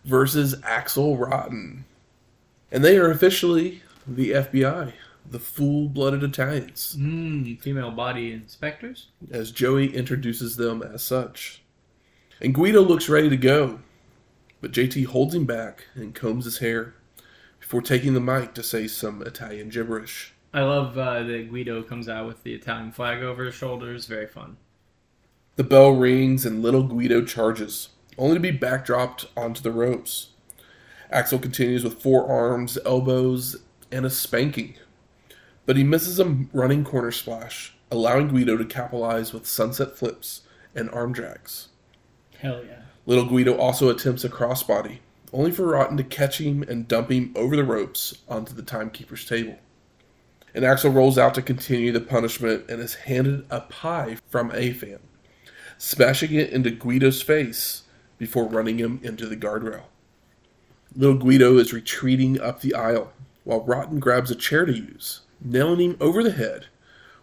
[0.05, 1.85] versus Axl Rotten.
[2.71, 4.93] And they are officially the FBI,
[5.29, 9.07] the full blooded Italians, Mm, female body inspectors.
[9.29, 11.60] as Joey introduces them as such.
[12.41, 13.81] And Guido looks ready to go,
[14.61, 16.95] but JT holds him back and combs his hair
[17.59, 20.33] before taking the mic to say some Italian gibberish.
[20.51, 24.07] I love uh, that Guido comes out with the Italian flag over his shoulders.
[24.07, 24.57] Very fun.
[25.55, 30.31] The bell rings and little Guido charges, only to be backdropped onto the ropes.
[31.13, 33.57] Axl continues with forearms, elbows,
[33.91, 34.75] and a spanking.
[35.67, 40.41] But he misses a running corner splash, allowing Guido to capitalize with sunset flips
[40.73, 41.67] and arm drags.
[42.41, 42.81] Hell yeah.
[43.05, 44.97] Little Guido also attempts a crossbody,
[45.31, 49.25] only for Rotten to catch him and dump him over the ropes onto the timekeeper's
[49.25, 49.59] table.
[50.55, 54.99] And Axl rolls out to continue the punishment and is handed a pie from Afan,
[55.77, 57.83] smashing it into Guido's face
[58.17, 59.83] before running him into the guardrail.
[60.95, 65.79] Little Guido is retreating up the aisle while Rotten grabs a chair to use, nailing
[65.79, 66.65] him over the head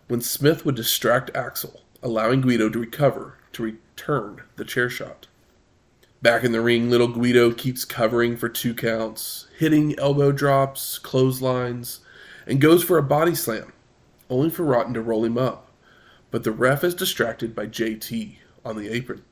[0.07, 5.26] when Smith would distract Axl, allowing Guido to recover to return the chair shot.
[6.22, 12.00] Back in the ring, little Guido keeps covering for two counts, hitting elbow drops, clotheslines,
[12.46, 13.72] and goes for a body slam,
[14.30, 15.70] only for Rotten to roll him up.
[16.30, 19.24] But the ref is distracted by JT on the apron.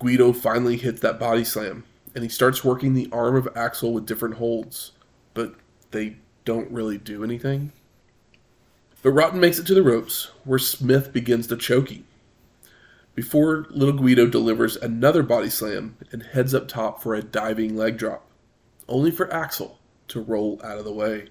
[0.00, 4.06] Guido finally hits that body slam, and he starts working the arm of Axl with
[4.06, 4.92] different holds,
[5.32, 5.54] but
[5.92, 7.72] they don't really do anything.
[9.02, 12.04] But Rotten makes it to the ropes, where Smith begins to choke him
[13.16, 17.96] before little Guido delivers another body slam and heads up top for a diving leg
[17.96, 18.28] drop,
[18.88, 19.76] only for Axl
[20.08, 21.28] to roll out of the way.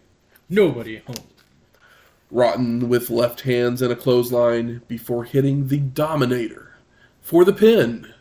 [0.50, 1.28] Nobody home.
[2.32, 6.76] Rotten with left hands and a clothesline before hitting the Dominator
[7.22, 8.12] for the pin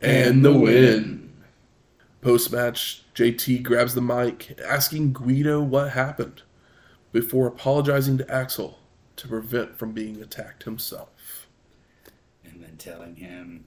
[0.00, 1.32] and, the win.
[2.20, 6.42] Post match, JT grabs the mic, asking Guido what happened
[7.10, 8.76] before apologizing to Axl
[9.16, 11.13] to prevent from being attacked himself.
[12.74, 13.66] And telling him,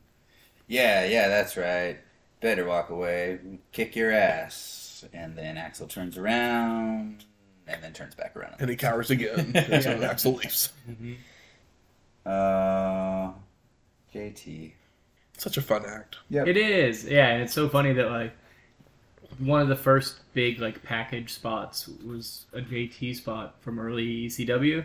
[0.67, 1.97] yeah, yeah, that's right.
[2.41, 3.39] Better walk away.
[3.71, 5.05] Kick your ass.
[5.13, 7.23] And then Axl turns around
[7.67, 8.55] and then turns back around.
[8.59, 10.73] And he cowers again until Axl leaves.
[12.25, 13.31] Uh,
[14.13, 14.73] JT.
[15.37, 16.17] Such a fun act.
[16.29, 18.33] Yeah, It is, yeah, and it's so funny that like
[19.37, 24.83] one of the first big like package spots was a JT spot from early ECW,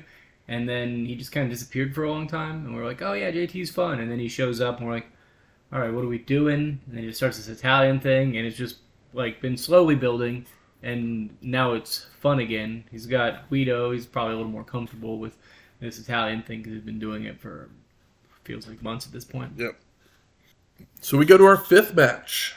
[0.48, 3.12] and then he just kind of disappeared for a long time, and we're like, oh
[3.12, 5.10] yeah, JT's fun, and then he shows up, and we're like,
[5.72, 6.80] all right, what are we doing?
[6.86, 8.78] And then he starts this Italian thing, and it's just
[9.14, 10.46] like been slowly building,
[10.82, 12.84] and now it's fun again.
[12.90, 13.92] He's got Guido.
[13.92, 15.36] He's probably a little more comfortable with
[15.80, 17.70] this Italian thing because he's been doing it for
[18.44, 19.52] feels like months at this point.
[19.56, 19.78] Yep.
[21.00, 22.56] So we go to our fifth match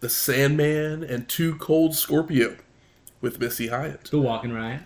[0.00, 2.56] the Sandman and Too Cold Scorpio
[3.20, 4.82] with Missy Hyatt The Walking Riot.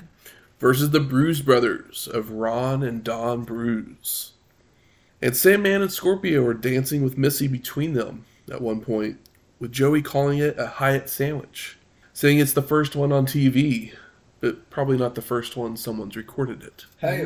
[0.59, 4.33] Versus the Bruise Brothers of Ron and Don Bruise.
[5.23, 9.19] And Sandman and Scorpio are dancing with Missy between them at one point,
[9.59, 11.79] with Joey calling it a Hyatt sandwich,
[12.13, 13.93] saying it's the first one on TV,
[14.41, 16.85] but probably not the first one someone's recorded it.
[16.99, 17.25] Hey,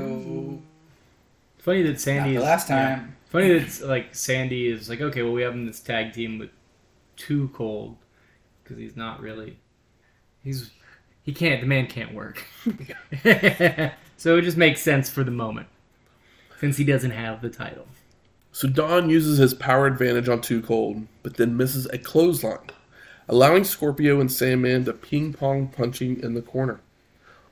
[1.61, 2.97] Funny that Sandy Not the is last yeah.
[2.97, 3.17] time.
[3.27, 6.39] Funny that like Sandy is like okay, well we have him in this tag team
[6.39, 6.51] with
[7.17, 7.97] Too Cold
[8.63, 9.59] because he's not really
[10.43, 10.71] he's
[11.23, 12.47] he can't the man can't work.
[14.17, 15.69] so it just makes sense for the moment
[16.59, 17.87] since he doesn't have the title.
[18.53, 22.71] So Don uses his power advantage on Too Cold, but then misses a clothesline,
[23.29, 26.81] allowing Scorpio and Sandman to ping pong punching in the corner,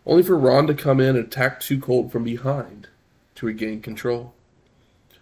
[0.05, 2.89] only for Ron to come in and attack Too Cold from behind
[3.37, 4.35] to regain control.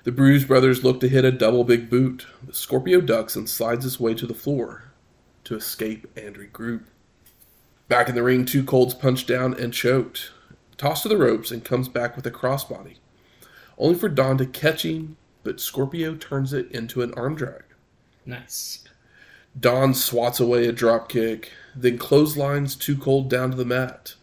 [0.04, 3.84] The Bruise brothers look to hit a double big boot, but Scorpio ducks and slides
[3.84, 4.84] his way to the floor
[5.44, 6.86] to escape and Group.
[7.88, 10.32] Back in the ring, Too Cold's punched down and choked,
[10.76, 12.96] tossed to the ropes, and comes back with a crossbody
[13.78, 17.62] only for Don to catch him, but Scorpio turns it into an arm drag.
[18.24, 18.84] Nice.
[19.58, 24.14] Don swats away a drop kick, then clotheslines Too Cold down to the mat,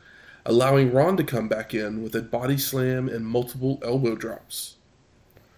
[0.45, 4.75] allowing Ron to come back in with a body slam and multiple elbow drops.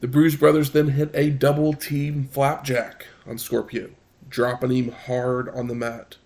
[0.02, 3.90] The Bruise brothers then hit a double team flapjack on Scorpio,
[4.30, 6.18] dropping him hard on the mat.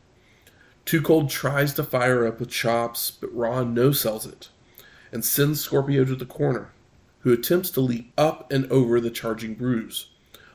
[0.90, 4.50] Too Cold tries to fire up with chops, but Ron no sells it
[5.12, 6.72] and sends Scorpio to the corner,
[7.20, 10.08] who attempts to leap up and over the charging Bruise,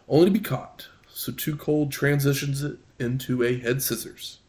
[0.08, 0.88] only to be caught.
[1.08, 4.40] So Too Cold transitions it into a head scissors.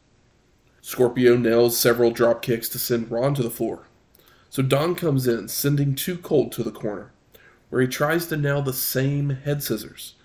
[0.82, 3.86] Scorpio nails several drop kicks to send Ron to the floor.
[4.50, 7.12] So Don comes in, sending Too Cold to the corner,
[7.70, 10.16] where he tries to nail the same head scissors,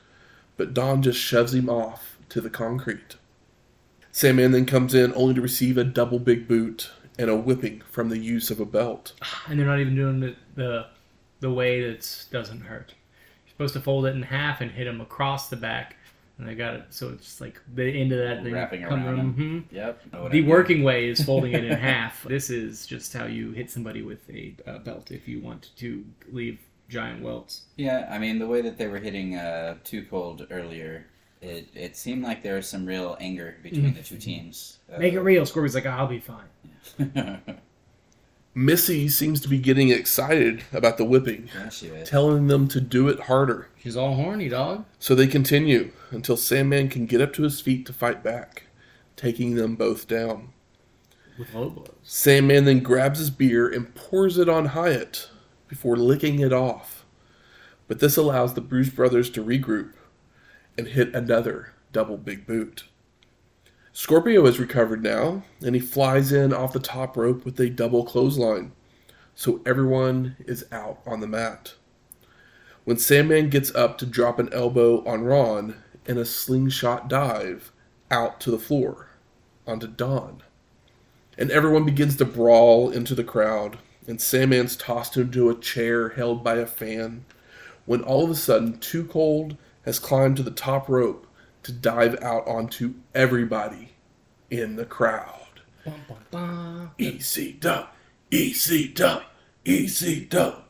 [0.57, 3.17] but Don just shoves him off to the concrete.
[4.13, 8.09] Sandman then comes in only to receive a double big boot and a whipping from
[8.09, 9.13] the use of a belt.
[9.49, 10.87] And they're not even doing the the,
[11.41, 12.95] the way that doesn't hurt.
[13.47, 15.97] You're supposed to fold it in half and hit him across the back,
[16.39, 19.19] and they got it so it's like the end of that thing Wrapping come- around
[19.19, 19.35] him.
[19.71, 19.75] mhm.
[19.75, 20.13] Yep.
[20.13, 20.51] know what I The mean.
[20.51, 22.25] working way is folding it in half.
[22.25, 26.05] This is just how you hit somebody with a uh, belt if you want to
[26.33, 27.63] leave giant welts.
[27.77, 31.07] Yeah, I mean the way that they were hitting uh, Too Cold earlier,
[31.43, 34.79] it it seemed like there was some real anger between the two teams.
[34.93, 35.47] Uh, Make it real.
[35.47, 37.41] Scorpion's like, I'll be fine.
[38.55, 43.21] Missy seems to be getting excited about the whipping, yeah, telling them to do it
[43.21, 43.69] harder.
[43.79, 44.85] She's all horny, dog.
[44.99, 48.65] So they continue until Sandman can get up to his feet to fight back,
[49.15, 50.53] taking them both down.
[51.39, 51.95] With low blows.
[52.03, 55.31] Sandman then grabs his beer and pours it on Hyatt
[55.69, 57.07] before licking it off.
[57.87, 59.93] But this allows the Bruise brothers to regroup
[60.81, 62.85] and hit another double big boot.
[63.93, 68.05] Scorpio is recovered now, and he flies in off the top rope with a double
[68.05, 68.73] clothesline,
[69.37, 71.75] so everyone is out on the mat.
[72.85, 77.71] When Sandman gets up to drop an elbow on Ron in a slingshot dive
[78.11, 79.11] out to the floor
[79.67, 80.43] onto Don
[81.41, 86.45] and everyone begins to brawl into the crowd, and Sandman's tossed into a chair held
[86.45, 87.25] by a fan,
[87.87, 91.27] when all of a sudden Too Cold has climbed to the top rope
[91.63, 93.91] to dive out onto everybody
[94.51, 95.61] in the crowd.
[95.85, 96.91] Bum, bum, bum.
[96.99, 97.89] EC dub,
[98.31, 99.23] EC dub,
[99.65, 100.65] EC dub.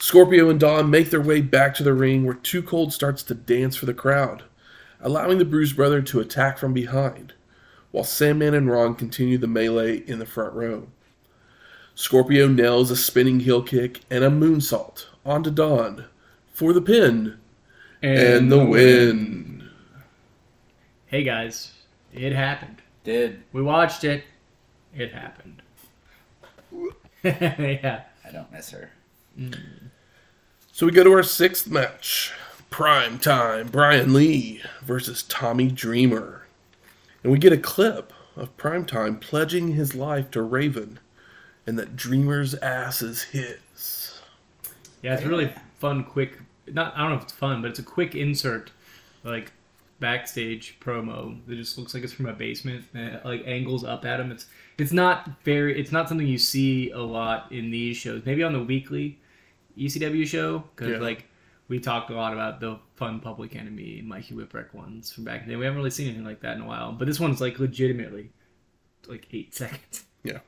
[0.00, 3.34] Scorpio and Don make their way back to the ring where Too Cold starts to
[3.34, 4.44] dance for the crowd,
[5.00, 7.34] allowing the Bruise Brother to attack from behind,
[7.90, 10.86] while Sandman and Ron continue the melee in the front row.
[11.96, 16.04] Scorpio nails a spinning heel kick and a moonsault onto Don
[16.52, 17.38] for the pin
[18.02, 19.68] and, the win.
[21.06, 21.72] Hey guys,
[22.12, 22.82] it happened.
[23.04, 24.24] Did We watched it.
[24.94, 25.62] It happened.
[27.22, 28.02] yeah.
[28.24, 28.90] I don't miss her.
[29.38, 29.58] Mm.
[30.72, 32.32] So we go to our sixth match.
[32.70, 36.46] Prime time, Brian Lee versus Tommy Dreamer.
[37.22, 41.00] And we get a clip of Prime Time pledging his life to Raven
[41.66, 44.20] and that Dreamer's ass is his.
[45.02, 46.38] Yeah, it's really fun, quick.
[46.72, 48.70] Not I don't know if it's fun, but it's a quick insert,
[49.24, 49.52] like
[50.00, 54.20] backstage promo that just looks like it's from a basement, uh, like angles up at
[54.20, 54.30] him.
[54.30, 54.46] It's
[54.78, 55.78] it's not very.
[55.78, 58.22] It's not something you see a lot in these shows.
[58.24, 59.18] Maybe on the weekly
[59.76, 60.98] ECW show because Yeah.
[60.98, 61.24] like
[61.68, 65.46] we talked a lot about the fun Public Enemy and Mikey Whipwreck ones from back
[65.46, 65.58] then.
[65.58, 68.30] We haven't really seen anything like that in a while, but this one's like legitimately
[69.06, 70.04] like eight seconds.
[70.24, 70.38] Yeah.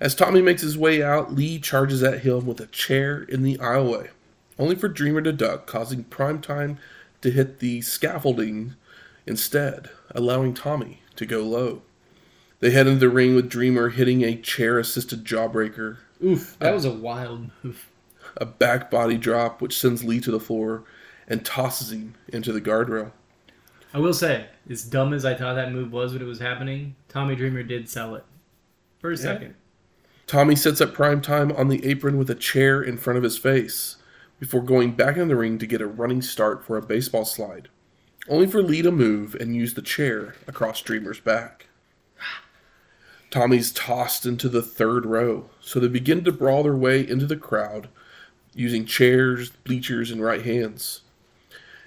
[0.00, 3.56] As Tommy makes his way out, Lee charges at him with a chair in the
[3.58, 4.08] aisleway,
[4.58, 6.78] only for Dreamer to duck, causing Primetime
[7.20, 8.74] to hit the scaffolding
[9.26, 11.82] instead, allowing Tommy to go low.
[12.60, 16.84] They head into the ring with Dreamer hitting a chair assisted jawbreaker, Oof, that was
[16.84, 17.88] a wild move.
[18.36, 20.82] a back body drop which sends Lee to the floor
[21.28, 23.12] and tosses him into the guardrail.
[23.94, 26.96] I will say, as dumb as I thought that move was when it was happening,
[27.08, 28.24] Tommy Dreamer did sell it
[29.00, 29.54] for a second.
[30.26, 33.96] Tommy sets up Primetime on the apron with a chair in front of his face
[34.38, 37.68] before going back in the ring to get a running start for a baseball slide,
[38.28, 41.66] only for Lee to move and use the chair across Dreamer's back.
[43.30, 47.36] Tommy's tossed into the third row, so they begin to brawl their way into the
[47.36, 47.88] crowd
[48.54, 51.02] using chairs, bleachers, and right hands.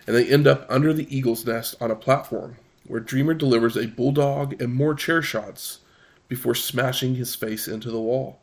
[0.05, 3.87] And they end up under the eagle's nest on a platform where Dreamer delivers a
[3.87, 5.79] bulldog and more chair shots
[6.27, 8.40] before smashing his face into the wall.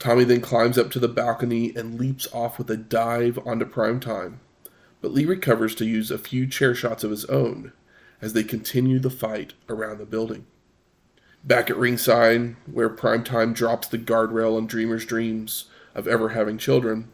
[0.00, 4.38] Tommy then climbs up to the balcony and leaps off with a dive onto Primetime,
[5.02, 7.72] but Lee recovers to use a few chair shots of his own
[8.22, 10.46] as they continue the fight around the building.
[11.44, 17.12] Back at ringside, where Primetime drops the guardrail on Dreamer's dreams of ever having children,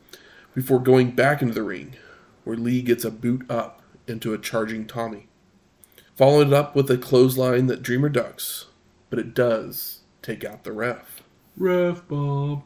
[0.55, 1.97] before going back into the ring,
[2.45, 5.27] where Lee gets a boot up into a charging Tommy.
[6.15, 8.67] Followed up with a clothesline that Dreamer ducks,
[9.11, 11.23] but it does take out the ref.
[11.57, 12.63] Ref Bob.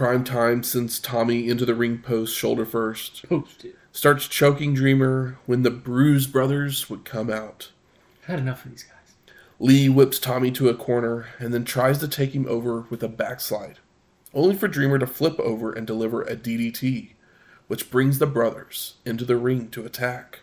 [0.00, 3.74] Prime time sends Tommy into the ring post shoulder first, Posted.
[3.92, 7.70] starts choking Dreamer when the Bruise brothers would come out.
[8.22, 9.34] Had enough of these guys.
[9.58, 13.08] Lee whips Tommy to a corner and then tries to take him over with a
[13.08, 13.78] backslide,
[14.32, 17.10] only for Dreamer to flip over and deliver a DDT,
[17.66, 20.40] which brings the brothers into the ring to attack.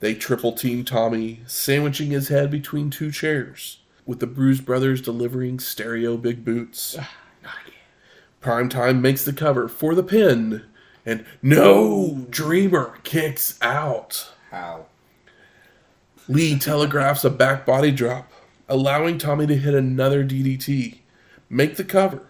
[0.00, 5.60] They triple team Tommy, sandwiching his head between two chairs, with the Bruise brothers delivering
[5.60, 6.96] stereo big boots.
[6.98, 7.14] Ah,
[8.44, 8.68] Not again.
[8.70, 10.64] Primetime makes the cover for the pin,
[11.04, 14.32] and no, Dreamer kicks out.
[14.50, 14.86] How?
[16.28, 18.30] Lee telegraphs a back body drop,
[18.68, 20.98] allowing Tommy to hit another DDT,
[21.50, 22.22] make the cover,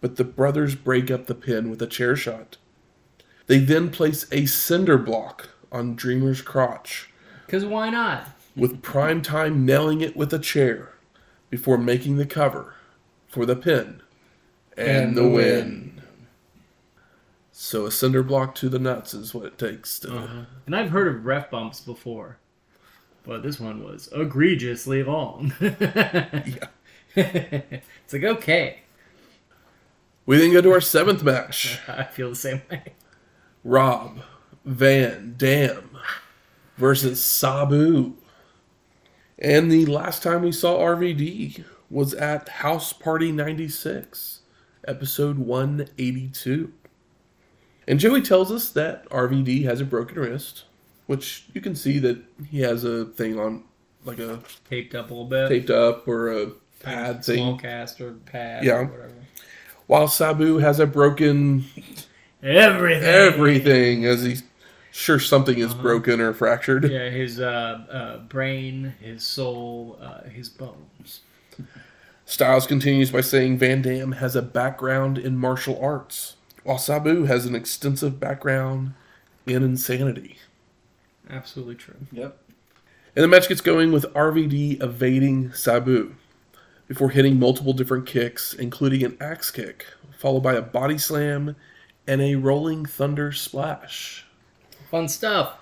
[0.00, 2.56] but the brothers break up the pin with a chair shot.
[3.46, 7.10] They then place a cinder block on Dreamer's crotch,
[7.46, 8.28] Because why not?
[8.56, 10.94] with Primetime nailing it with a chair
[11.50, 12.74] before making the cover
[13.28, 14.02] for the pin
[14.80, 16.02] and, the the win.
[17.52, 20.16] So a cinder block to the nuts is what it takes to.
[20.16, 20.44] Uh-huh.
[20.66, 22.38] And I've heard of ref bumps before,
[23.22, 25.52] but this one was egregiously long.
[27.16, 27.62] Yeah.
[27.72, 28.82] it's like, okay.
[30.26, 31.80] We then go to our seventh match.
[31.88, 32.94] I feel the same way.
[33.64, 34.20] Rob
[34.64, 35.98] Van Dam
[36.76, 38.14] versus Sabu.
[39.38, 44.39] And the last time we saw RVD was at House Party 96,
[44.94, 46.72] episode 182.
[47.88, 50.64] And Joey tells us that RVD has a broken wrist,
[51.06, 52.18] which you can see that
[52.50, 53.64] he has a thing on,
[54.04, 55.48] like a Taped up a little bit.
[55.48, 56.46] taped up or a
[56.82, 57.58] pad Small thing.
[57.58, 58.74] cast or pad Yeah.
[58.80, 59.12] or whatever.
[59.86, 61.64] While Sabu has a broken
[62.42, 63.02] Everything.
[63.04, 64.42] everything, as he's
[64.92, 66.88] sure something is broken or fractured.
[66.90, 71.20] Yeah, his uh, uh, brain, his soul, uh, his bones.
[72.30, 77.44] Styles continues by saying Van Dam has a background in martial arts, while Sabu has
[77.44, 78.94] an extensive background
[79.46, 80.38] in insanity.
[81.28, 81.96] Absolutely true.
[82.12, 82.40] Yep.
[83.16, 86.14] And the match gets going with RVD evading Sabu
[86.86, 91.56] before hitting multiple different kicks, including an axe kick, followed by a body slam
[92.06, 94.24] and a rolling thunder splash.
[94.88, 95.58] Fun stuff.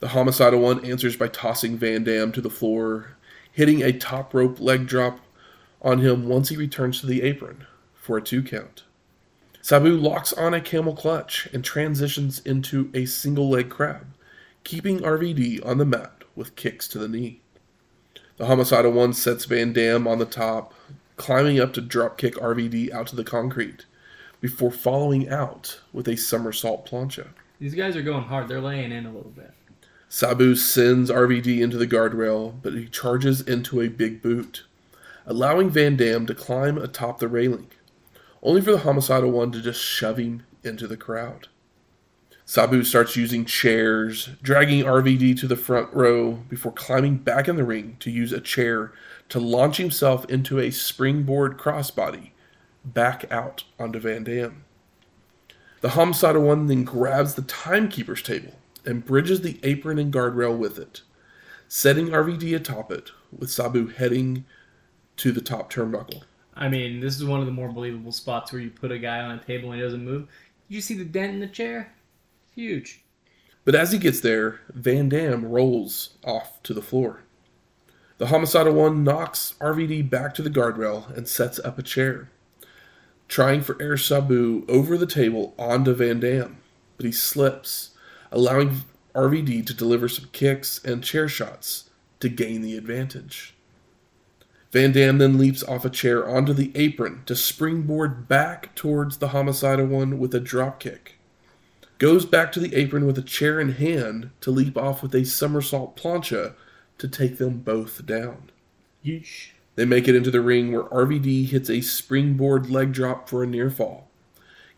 [0.00, 3.18] The homicidal one answers by tossing Van Dam to the floor,
[3.52, 5.20] hitting a top rope leg drop
[5.84, 8.84] on him once he returns to the apron for a two count.
[9.60, 14.06] Sabu locks on a camel clutch and transitions into a single leg crab,
[14.64, 17.40] keeping RVD on the mat with kicks to the knee.
[18.36, 20.74] The Homicidal one sets Van Dam on the top,
[21.16, 23.86] climbing up to dropkick RVD out to the concrete
[24.40, 27.28] before following out with a somersault plancha.
[27.60, 28.48] These guys are going hard.
[28.48, 29.52] They're laying in a little bit.
[30.08, 34.64] Sabu sends RVD into the guardrail, but he charges into a big boot,
[35.26, 37.68] allowing Van Dam to climb atop the railing,
[38.42, 41.48] only for the homicidal one to just shove him into the crowd.
[42.46, 47.64] Sabu starts using chairs, dragging RVD to the front row before climbing back in the
[47.64, 48.92] ring to use a chair
[49.30, 52.32] to launch himself into a springboard crossbody
[52.84, 54.64] back out onto Van Dam.
[55.80, 60.78] The homicidal one then grabs the timekeeper's table and bridges the apron and guardrail with
[60.78, 61.00] it,
[61.66, 64.44] setting RVD atop it, with Sabu heading
[65.16, 66.22] to the top turnbuckle.
[66.54, 69.20] I mean, this is one of the more believable spots where you put a guy
[69.20, 70.28] on a table and he doesn't move.
[70.68, 71.92] Did you see the dent in the chair?
[72.54, 73.02] Huge.
[73.64, 77.22] But as he gets there, Van Dam rolls off to the floor.
[78.18, 82.30] The homicidal one knocks RVD back to the guardrail and sets up a chair,
[83.26, 86.58] trying for air Sabu over the table onto Van Dam,
[86.96, 87.90] but he slips,
[88.30, 88.82] allowing
[89.14, 91.90] RVD to deliver some kicks and chair shots
[92.20, 93.53] to gain the advantage.
[94.74, 99.28] Van Dam then leaps off a chair onto the apron to springboard back towards the
[99.28, 101.14] homicidal one with a drop kick
[101.98, 105.24] goes back to the apron with a chair in hand to leap off with a
[105.24, 106.54] somersault plancha
[106.98, 108.50] to take them both down.
[109.04, 109.52] Yeesh.
[109.76, 113.46] They make it into the ring where RVD hits a springboard leg drop for a
[113.46, 114.08] near fall.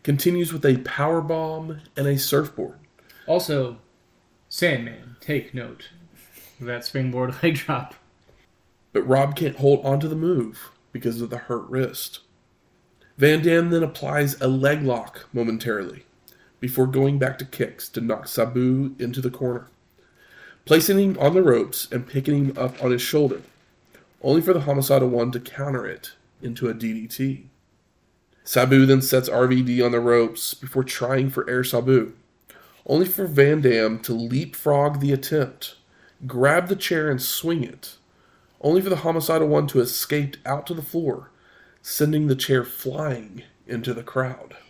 [0.03, 2.79] Continues with a power bomb and a surfboard.
[3.27, 3.77] Also,
[4.49, 5.89] Sandman, take note
[6.59, 7.93] of that springboard leg drop.
[8.93, 12.21] But Rob can't hold onto the move because of the hurt wrist.
[13.17, 16.05] Van Dam then applies a leg lock momentarily
[16.59, 19.67] before going back to kicks to knock Sabu into the corner,
[20.65, 23.41] placing him on the ropes and picking him up on his shoulder,
[24.21, 26.11] only for the homicidal one to counter it
[26.41, 27.45] into a DDT.
[28.43, 32.13] Sabu then sets RVD on the ropes before trying for air Sabu,
[32.85, 35.75] only for Van Dam to leapfrog the attempt,
[36.25, 37.97] grab the chair and swing it,
[38.61, 41.31] only for the homicidal one to escape out to the floor,
[41.81, 44.55] sending the chair flying into the crowd.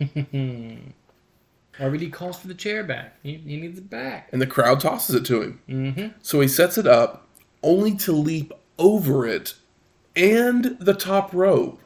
[1.78, 3.16] RVD calls for the chair back.
[3.22, 4.28] He, he needs it back.
[4.32, 5.60] and the crowd tosses it to him.
[5.68, 6.06] Mm-hmm.
[6.22, 7.28] So he sets it up,
[7.62, 9.54] only to leap over it
[10.16, 11.80] and the top rope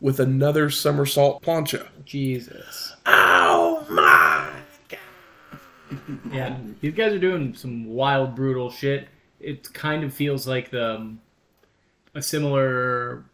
[0.00, 1.88] with another somersault plancha.
[2.04, 2.94] Jesus.
[3.06, 4.52] Oh my!
[4.88, 6.18] God.
[6.32, 9.08] Yeah, these guys are doing some wild, brutal shit.
[9.40, 11.20] It kind of feels like the um,
[12.14, 13.24] a similar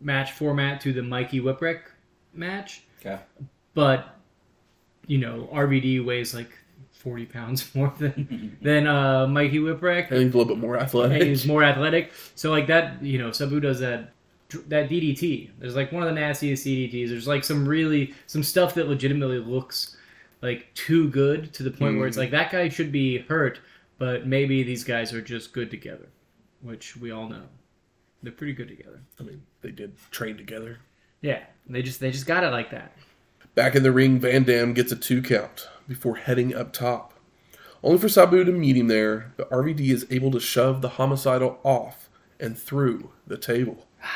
[0.00, 1.80] match format to the Mikey Whipwreck
[2.32, 3.18] match, Okay.
[3.74, 4.16] but
[5.06, 6.50] you know RVD weighs like
[6.92, 10.10] forty pounds more than than uh, Mikey Whipwreck.
[10.10, 11.22] And he's a little bit more and athletic.
[11.22, 12.12] he's more athletic.
[12.34, 14.10] So like that, you know, Sabu does that
[14.68, 15.50] that DDT.
[15.58, 17.08] There's like one of the nastiest DDTs.
[17.08, 19.96] There's like some really some stuff that legitimately looks
[20.42, 23.60] like too good to the point where it's like that guy should be hurt,
[23.98, 26.06] but maybe these guys are just good together,
[26.60, 27.42] which we all know.
[28.24, 29.02] They're pretty good together.
[29.20, 30.78] I mean, they did train together.
[31.20, 32.96] Yeah, they just they just got it like that.
[33.54, 37.12] Back in the ring, Van Dam gets a two count before heading up top.
[37.82, 41.60] Only for Sabu to meet him there, but RVD is able to shove the homicidal
[41.62, 42.08] off
[42.40, 43.86] and through the table.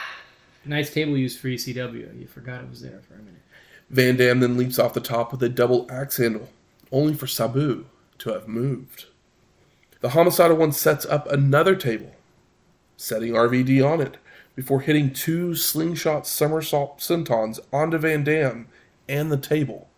[0.64, 2.20] Nice table use for ECW.
[2.20, 3.40] You forgot it was there for a minute.
[3.88, 6.50] Van Dam then leaps off the top with a double axe handle,
[6.92, 7.86] only for Sabu
[8.18, 9.06] to have moved.
[10.00, 12.12] The homicidal one sets up another table,
[12.98, 14.18] setting RVD on it
[14.54, 18.66] before hitting two slingshot somersault sentons onto Van Dam
[19.08, 19.88] and the table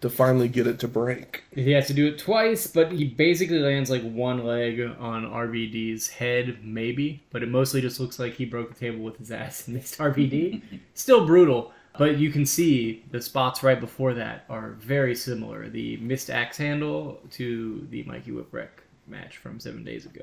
[0.00, 1.44] to finally get it to break.
[1.54, 6.08] He has to do it twice, but he basically lands like one leg on RVD's
[6.08, 7.22] head, maybe.
[7.30, 9.98] But it mostly just looks like he broke the table with his ass and missed
[9.98, 10.62] RVD.
[10.94, 15.68] Still brutal, but you can see the spots right before that are very similar.
[15.68, 18.70] The missed axe handle to the Mikey Whipwreck
[19.06, 20.22] match from seven days ago.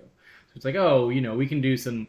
[0.58, 2.08] It's like, oh, you know, we can do some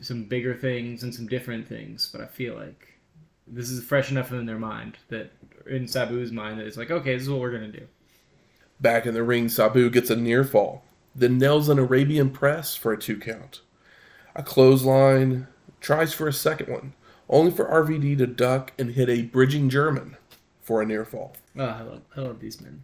[0.00, 2.98] some bigger things and some different things, but I feel like
[3.46, 5.30] this is fresh enough in their mind that
[5.66, 7.86] in Sabu's mind that it's like, okay, this is what we're gonna do.
[8.80, 10.82] Back in the ring, Sabu gets a near fall,
[11.14, 13.60] then nails an Arabian press for a two count.
[14.34, 15.46] A clothesline,
[15.82, 16.94] tries for a second one,
[17.28, 20.16] only for RVD to duck and hit a bridging German
[20.62, 21.36] for a near fall.
[21.56, 22.82] Oh, I love, I love these men.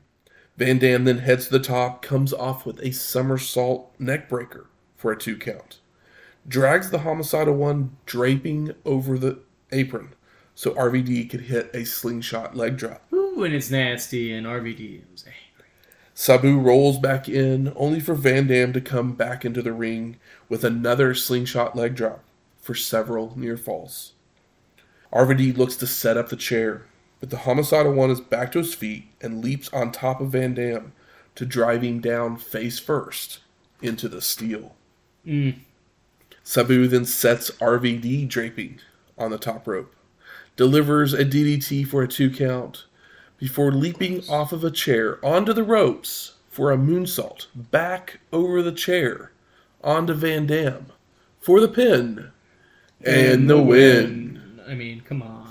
[0.58, 4.66] Van Dam then heads to the top, comes off with a somersault neckbreaker
[5.00, 5.78] for a two count.
[6.46, 9.38] drags the homicidal one draping over the
[9.72, 10.14] apron
[10.54, 13.02] so RVD could hit a slingshot leg drop.
[13.14, 15.70] Ooh, and it's nasty, and RVD was angry.
[16.12, 20.18] Sabu rolls back in, only for Van Dam to come back into the ring
[20.50, 22.22] with another slingshot leg drop
[22.60, 24.12] for several near falls.
[25.14, 26.84] RVD looks to set up the chair,
[27.20, 30.52] but the homicidal one is back to his feet and leaps on top of Van
[30.52, 30.92] Dam
[31.36, 33.38] to drive him down face first
[33.80, 34.74] into the steel.
[35.26, 35.58] Mm.
[36.42, 38.80] Sabu then sets RVD draping
[39.18, 39.94] on the top rope,
[40.56, 42.86] delivers a DDT for a two count,
[43.38, 48.72] before leaping off of a chair onto the ropes for a moonsault back over the
[48.72, 49.32] chair
[49.82, 50.86] onto Van Dam
[51.40, 52.30] for the pin
[53.04, 54.60] and the win.
[54.68, 55.48] I mean, come on.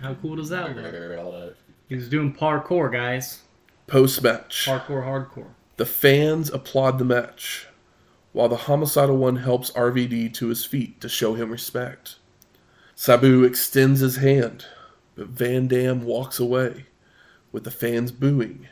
[0.00, 1.56] How cool does that look?
[1.88, 3.42] He was doing parkour, guys.
[3.86, 5.50] Post match, Parkour hardcore.
[5.76, 7.68] the fans applaud the match,
[8.36, 12.16] while the homicidal one helps RVD to his feet to show him respect.
[12.94, 14.66] Sabu extends his hand,
[15.14, 16.84] but Van Dam walks away,
[17.50, 18.68] with the fans booing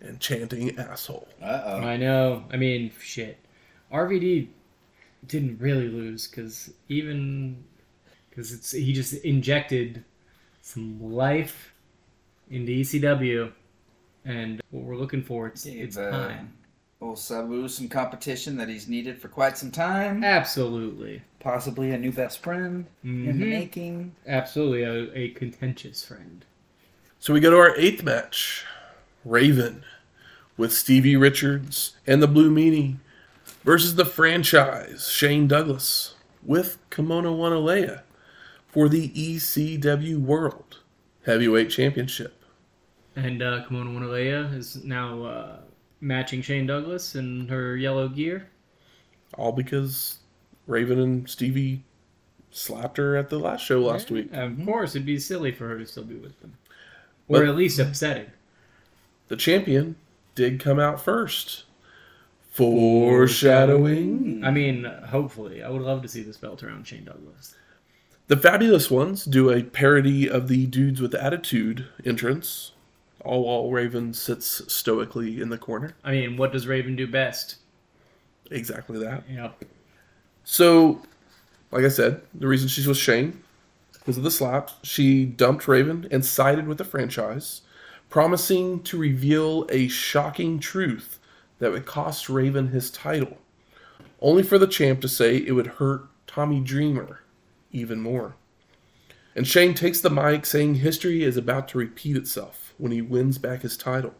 [0.00, 1.28] and chanting asshole.
[1.42, 1.80] Uh oh.
[1.80, 2.44] I know.
[2.50, 3.38] I mean, shit.
[3.92, 4.48] RVD
[5.26, 7.62] didn't really lose because even
[8.30, 10.02] because it's he just injected
[10.62, 11.74] some life
[12.48, 13.52] into ECW,
[14.24, 16.54] and what we're looking for it's it's Gave, time.
[17.02, 20.22] Old Sabu some competition that he's needed for quite some time.
[20.22, 23.48] Absolutely, Possibly a new best friend in the Mhm.
[23.50, 24.14] making.
[24.28, 26.44] absolutely a, a contentious friend.
[27.18, 28.64] So we go to our eighth match
[29.24, 29.82] Raven
[30.56, 32.96] with Stevie Richards and the Blue Meanie
[33.64, 38.02] versus the franchise Shane Douglas with Kimona Wanalaya
[38.68, 40.78] for the ECW World
[41.26, 42.44] Heavyweight Championship.
[43.16, 45.56] And uh, Kimona Wanalaya is now uh,
[46.02, 48.48] matching Shane Douglas in her yellow gear.
[49.38, 50.18] All because
[50.66, 51.82] Raven and Stevie
[52.50, 54.32] slapped her at the last show last Yeah, week.
[54.32, 54.64] Of mm-hmm.
[54.66, 56.58] course, it'd be silly for her to still be with them,
[57.28, 58.26] or But- at least upsetting.
[59.28, 59.96] The champion
[60.34, 61.64] did come out first.
[62.50, 64.44] Foreshadowing.
[64.44, 67.54] I mean, hopefully, I would love to see this belt around Shane Douglas.
[68.26, 72.71] The Fabulous Ones do a parody of the Dudes with Attitude entrance,
[73.24, 75.94] all while Raven sits stoically in the corner.
[76.04, 77.56] I mean, what does Raven do best?
[78.50, 79.24] Exactly that.
[79.30, 79.64] Yep.
[80.44, 81.02] So,
[81.70, 83.42] like I said, the reason she's with Shane
[84.02, 84.70] because of the slap.
[84.82, 87.62] She dumped Raven and sided with the franchise,
[88.10, 91.20] promising to reveal a shocking truth
[91.60, 93.38] that would cost Raven his title,
[94.20, 97.20] only for the champ to say it would hurt Tommy Dreamer
[97.70, 98.34] even more.
[99.34, 103.38] And Shane takes the mic saying history is about to repeat itself when he wins
[103.38, 104.12] back his title,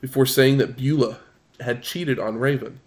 [0.00, 1.18] before saying that Beulah
[1.60, 2.80] had cheated on Raven,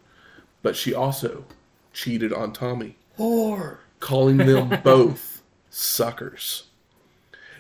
[0.62, 1.46] but she also
[1.94, 3.78] cheated on Tommy Whore.
[4.02, 6.66] calling them both suckers.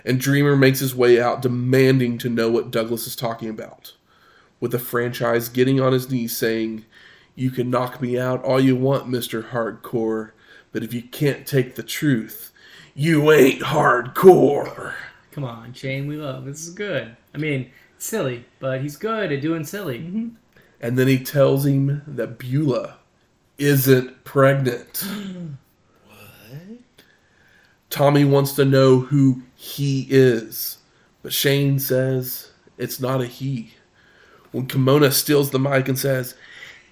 [0.04, 3.94] And Dreamer makes his way out demanding to know what Douglas is talking about,
[4.60, 6.84] with the franchise getting on his knees saying,
[7.36, 9.52] You can knock me out all you want, Mr.
[9.52, 10.32] Hardcore,
[10.74, 12.52] but if you can't take the truth,
[12.94, 14.94] you ain't hardcore.
[15.32, 16.44] Come on, Shane, we love.
[16.44, 17.16] This is good.
[17.34, 20.00] I mean, silly, but he's good at doing silly.
[20.00, 20.30] Mm-hmm.
[20.82, 22.98] And then he tells him that Beulah
[23.58, 25.06] isn't pregnant.
[26.08, 26.80] What?
[27.90, 30.78] Tommy wants to know who he is,
[31.22, 33.74] but Shane says it's not a he.
[34.52, 36.36] When Kimona steals the mic and says,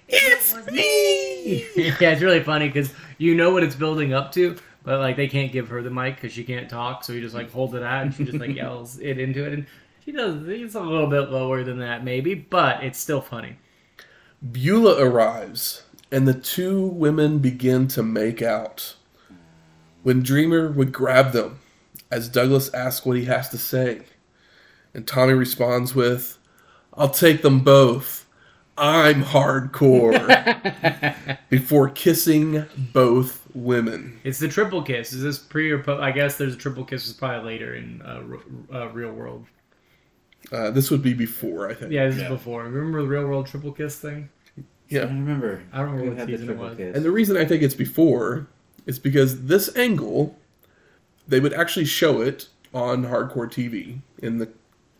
[0.08, 1.66] It's me!
[1.76, 5.28] yeah, it's really funny because you know what it's building up to, but like they
[5.28, 7.82] can't give her the mic because she can't talk, so he just like holds it
[7.82, 9.66] out and she just like yells it into it, and
[10.08, 10.48] she does.
[10.48, 13.56] It's a little bit lower than that, maybe, but it's still funny.
[14.52, 18.94] Beulah arrives, and the two women begin to make out.
[20.02, 21.58] When Dreamer would grab them,
[22.10, 24.04] as Douglas asks what he has to say,
[24.94, 26.38] and Tommy responds with,
[26.94, 28.24] I'll take them both.
[28.78, 30.16] I'm hardcore.
[31.50, 34.20] Before kissing both women.
[34.24, 35.12] It's the triple kiss.
[35.12, 36.00] Is this pre or post?
[36.00, 37.06] I guess there's a triple kiss.
[37.06, 38.22] Is probably later in uh,
[38.70, 39.44] r- uh, real world.
[40.50, 41.92] Uh, this would be before, I think.
[41.92, 42.28] Yeah, this is Yeah.
[42.30, 42.64] before.
[42.64, 44.30] Remember the real world triple kiss thing?
[44.88, 45.08] Yeah, I Yeah.
[45.10, 45.62] remember.
[45.72, 46.76] I don't remember what had the season it was.
[46.76, 46.96] kiss?
[46.96, 48.46] And the reason I think it's before
[48.86, 50.38] is because this angle,
[51.26, 54.48] they would actually show it on hardcore TV in the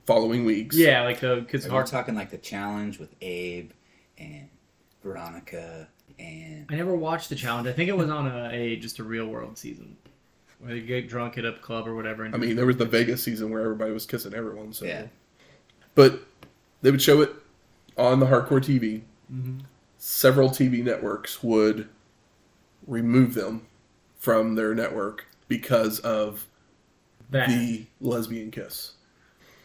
[0.05, 0.76] following weeks.
[0.76, 1.86] Yeah, like the kids Are we hard.
[1.86, 3.70] talking like the challenge with Abe
[4.18, 4.49] and
[5.03, 5.88] Veronica
[6.18, 7.68] and I never watched the challenge.
[7.68, 9.96] I think it was on a, a just a real world season
[10.59, 12.24] where they get drunk at a club or whatever.
[12.24, 14.72] And I mean, there was the Vegas season where everybody was kissing everyone.
[14.72, 15.07] So, Yeah.
[15.99, 16.20] But
[16.80, 17.32] they would show it
[17.96, 19.03] on the hardcore TV.
[19.34, 19.62] Mhm.
[19.96, 21.88] Several TV networks would
[22.86, 23.62] remove them
[24.16, 26.46] from their network because of
[27.30, 27.49] That.
[27.49, 28.92] the lesbian kiss.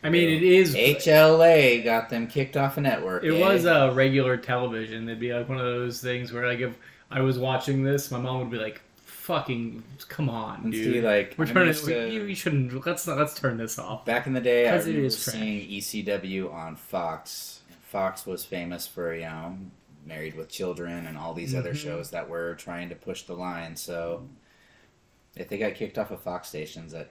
[0.04, 0.74] I mean, it is.
[0.74, 3.24] HLA got them kicked off a network.
[3.24, 3.40] It eh?
[3.40, 5.08] was uh, regular television.
[5.08, 6.76] It'd be like one of those things where, like, if
[7.12, 8.82] I was watching this, my mom would be like,
[9.24, 10.94] "Fucking, come on, dude.
[10.96, 12.10] see, like We're used to.
[12.12, 12.86] You, you shouldn't.
[12.86, 13.18] Let's not.
[13.18, 16.52] Let's turn this off." Back in the day, I 'Cause it remember is seeing ECW
[16.54, 17.62] on Fox.
[17.84, 19.58] Fox was famous for you know
[20.06, 21.78] Married with Children and all these other Mhm.
[21.78, 23.78] shows that were trying to push the line.
[23.78, 24.28] So
[25.38, 27.10] if they got kicked off of Fox stations, that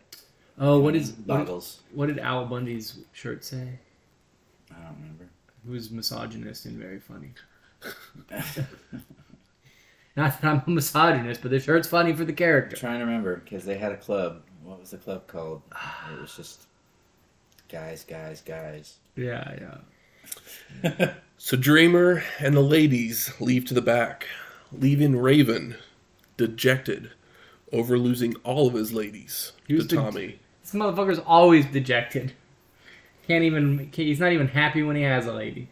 [0.58, 1.80] Oh, what is what, boggles.
[1.94, 3.78] what did Al Bundy's shirt say?
[4.70, 5.28] I don't remember.
[5.66, 7.30] It was misogynist and very funny.
[10.16, 12.76] Not that I'm a misogynist, but the shirt's funny for the I'm character.
[12.76, 14.42] trying to remember because they had a club.
[14.62, 15.62] What was the club called?
[16.12, 16.66] It was just
[17.68, 18.96] guys, guys, guys.
[19.16, 19.80] Yeah,
[20.84, 21.14] yeah.
[21.38, 24.28] So Dreamer and the ladies leave to the back,
[24.70, 25.74] leaving Raven
[26.36, 27.10] dejected
[27.72, 30.38] over losing all of his ladies He was to de- Tommy.
[30.62, 32.34] This motherfucker's always dejected.
[33.26, 33.78] Can't even.
[33.78, 35.68] Can't, he's not even happy when he has a lady.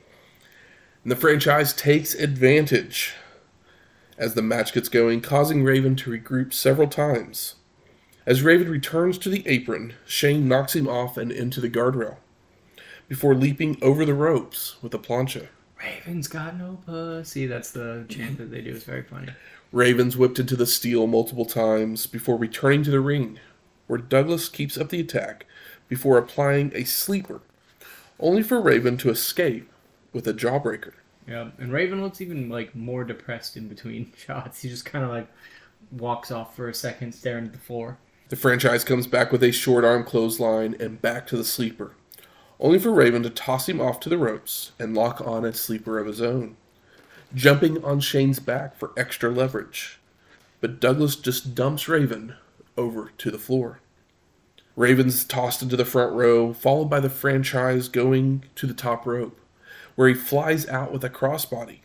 [1.05, 3.15] And the franchise takes advantage
[4.21, 7.55] as the match gets going, causing Raven to regroup several times.
[8.27, 12.19] As Raven returns to the apron, Shane knocks him off and into the guardrail
[13.09, 15.49] before leaping over the ropes with a plancha.
[15.83, 17.47] Raven's got no pussy.
[17.47, 18.75] That's the chant that they do.
[18.75, 19.31] It's very funny.
[19.73, 23.41] Ravens whipped into the steel multiple times before returning to the ring,
[23.87, 25.47] where Douglas keeps up the attack
[25.89, 27.41] before applying a sleeper,
[28.21, 29.69] only for Raven to escape
[30.13, 30.93] with a jawbreaker.
[31.27, 34.63] Yeah, and Raven looks even like more depressed in between shots.
[34.63, 35.29] He just kind of like
[35.93, 37.99] walks off for a second, staring at the floor.
[38.29, 41.95] The franchise comes back with a short arm clothesline and back to the sleeper,
[42.61, 45.99] only for Raven to toss him off to the ropes and lock on a sleeper
[45.99, 46.57] of his own,
[47.35, 49.99] jumping on Shane's back for extra leverage.
[50.61, 52.37] But Douglas just dumps Raven
[52.77, 53.81] over to the floor.
[54.77, 59.40] Raven's tossed into the front row, followed by the franchise going to the top rope,
[60.01, 61.81] where he flies out with a crossbody.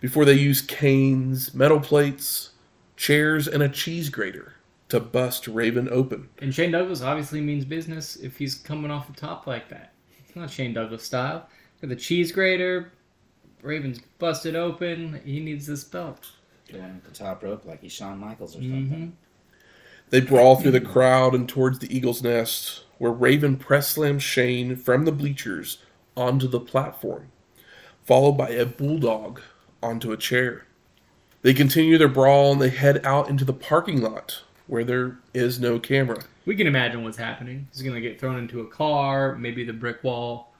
[0.00, 2.52] Before they use canes, metal plates,
[2.96, 4.54] chairs, and a cheese grater
[4.88, 6.30] to bust Raven open.
[6.38, 9.92] And Shane Douglas obviously means business if he's coming off the top like that.
[10.26, 11.46] It's not Shane Douglas style.
[11.82, 12.92] Got the cheese grater.
[13.60, 15.20] Raven's busted open.
[15.22, 16.30] He needs this belt.
[16.72, 19.16] Going at the top rope like he's Shawn Michaels or hmm something.
[20.08, 24.76] They brawl through the crowd and towards the Eagle's Nest, where Raven press slams Shane
[24.76, 25.76] from the bleachers
[26.16, 27.30] onto the platform,
[28.04, 29.40] followed by a bulldog
[29.82, 30.66] onto a chair.
[31.42, 35.60] They continue their brawl and they head out into the parking lot, where there is
[35.60, 36.22] no camera.
[36.46, 37.68] We can imagine what's happening.
[37.72, 40.54] He's gonna get thrown into a car, maybe the brick wall,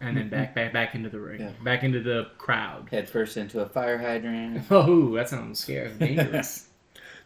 [0.00, 1.50] and then back, back, back into the ring, Yeah.
[1.62, 2.88] back into the crowd.
[2.90, 4.64] Head first into a fire hydrant.
[4.70, 6.66] Oh, that sounds scary, dangerous.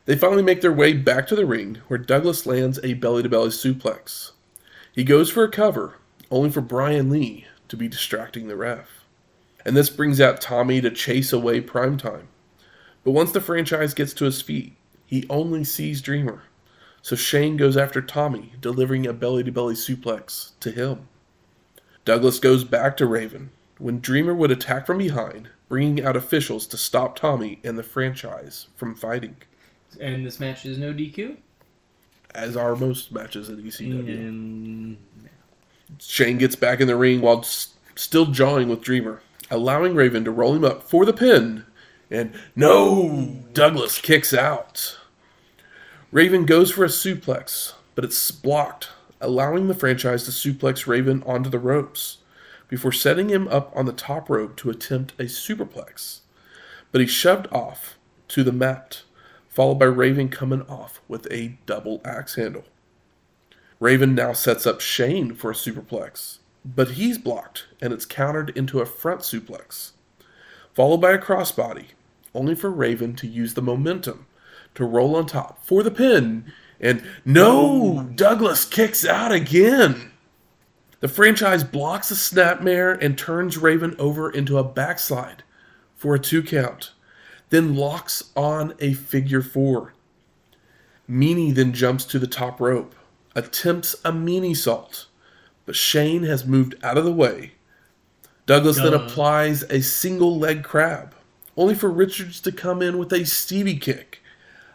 [0.05, 3.28] They finally make their way back to the ring, where Douglas lands a belly to
[3.28, 4.30] belly suplex.
[4.93, 5.95] He goes for a cover,
[6.30, 8.96] only for Brian Lee to be distracting the ref.
[9.67, 12.27] And this brings out Tommy to chase away Primetime.
[13.03, 16.45] But once the franchise gets to his feet, he only sees Dreamer.
[17.03, 21.09] So Shane goes after Tommy, delivering a belly to belly suplex to him.
[22.05, 26.77] Douglas goes back to Raven when Dreamer would attack from behind, bringing out officials to
[26.77, 29.37] stop Tommy and the franchise from fighting
[30.01, 31.37] and this match is no DQ.
[32.35, 34.05] as are most matches at ECW.
[34.05, 34.97] Mm, and
[35.99, 40.31] Shane gets back in the ring while s- still jawing with Dreamer, allowing Raven to
[40.31, 41.65] roll him up for the pin.
[42.11, 44.99] And no, Douglas kicks out.
[46.13, 48.91] Raven goes for a suplex, but it's blocked,
[49.21, 52.19] allowing the franchise to suplex Raven onto the ropes
[52.69, 56.21] before setting him up on the top rope to attempt a superplex.
[56.93, 59.03] But he's shoved off to the mat,
[59.49, 62.65] followed by Raven coming off with a double axe handle.
[63.79, 66.39] Raven now sets up Shane for a superplex,
[66.75, 69.93] but he's blocked and it's countered into a front suplex,
[70.75, 71.87] followed by a crossbody,
[72.35, 74.27] only for Raven to use the momentum
[74.75, 76.53] to roll on top for the pin.
[76.81, 80.11] And no, Douglas kicks out again.
[81.01, 85.45] The franchise blocks a snapmare and turns Raven over into a backslide
[85.95, 86.93] for a two count,
[87.51, 89.95] then locks on a figure four.
[91.09, 92.95] Meanie then jumps to the top rope,
[93.35, 95.06] attempts a meanie salt,
[95.67, 97.53] but Shane has moved out of the way.
[98.47, 101.14] Douglas then applies a single leg crab,
[101.57, 104.23] only for Richards to come in with a Stevie kick,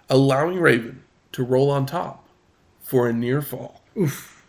[0.09, 2.27] allowing Raven to roll on top
[2.81, 3.81] for a near fall.
[3.97, 4.43] Oof.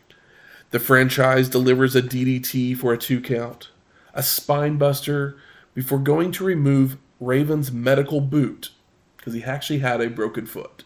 [0.72, 3.70] The franchise delivers a DDT for a two count,
[4.12, 5.36] a spine buster,
[5.74, 8.70] before going to remove Raven's medical boot
[9.16, 10.84] because he actually had a broken foot.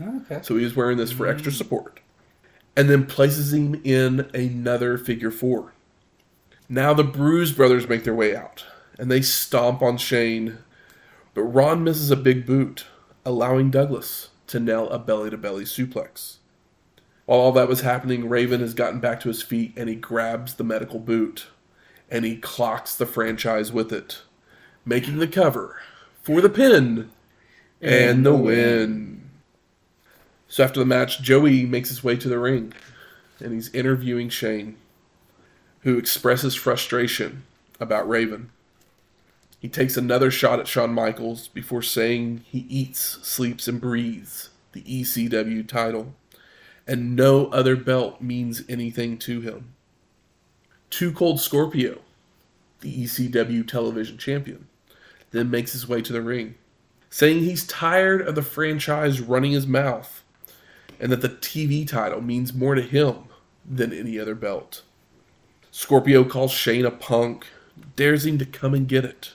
[0.00, 0.40] Okay.
[0.42, 1.56] So he was wearing this for extra mm.
[1.56, 2.00] support.
[2.76, 5.72] And then places him in another figure four.
[6.68, 8.64] Now the Bruise brothers make their way out,
[8.98, 10.58] and they stomp on Shane,
[11.34, 12.86] but Ron misses a big boot,
[13.24, 16.36] allowing Douglas to nail a belly to belly suplex.
[17.26, 20.54] While all that was happening, Raven has gotten back to his feet and he grabs
[20.54, 21.46] the medical boot
[22.10, 24.22] and he clocks the franchise with it,
[24.84, 25.80] making the cover
[26.22, 27.10] for the pin
[27.80, 29.23] and the win.
[30.54, 32.74] So after the match, Joey makes his way to the ring
[33.40, 34.76] and he's interviewing Shane,
[35.80, 37.42] who expresses frustration
[37.80, 38.50] about Raven.
[39.58, 44.82] He takes another shot at Shawn Michaels before saying he eats, sleeps, and breathes the
[44.82, 46.14] ECW title,
[46.86, 49.74] and no other belt means anything to him.
[50.88, 51.98] Too Cold Scorpio,
[52.78, 54.68] the ECW television champion,
[55.32, 56.54] then makes his way to the ring,
[57.10, 60.20] saying he's tired of the franchise running his mouth
[61.00, 63.24] and that the TV title means more to him
[63.68, 64.82] than any other belt.
[65.70, 67.46] Scorpio calls Shane a punk,
[67.96, 69.34] dares him to come and get it,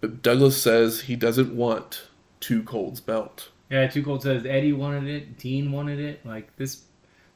[0.00, 2.08] but Douglas says he doesn't want
[2.40, 3.50] Too Cold's belt.
[3.70, 6.26] Yeah, Two Cold says Eddie wanted it, Dean wanted it.
[6.26, 6.82] Like this,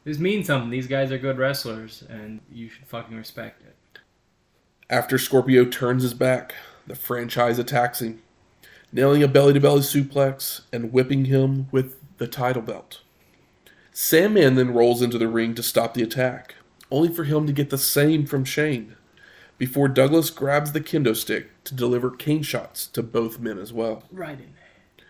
[0.05, 0.71] this means something.
[0.71, 4.01] These guys are good wrestlers, and you should fucking respect it.
[4.91, 6.55] After Scorpio turns his back,
[6.87, 8.23] the franchise attacks him,
[8.93, 13.01] nailing a belly to belly suplex and whipping him with the title belt.
[13.99, 16.57] Sandman then rolls into the ring to stop the attack,
[16.91, 18.95] only for him to get the same from Shane,
[19.57, 24.03] before Douglas grabs the kendo stick to deliver cane shots to both men as well.
[24.13, 25.07] Right in there.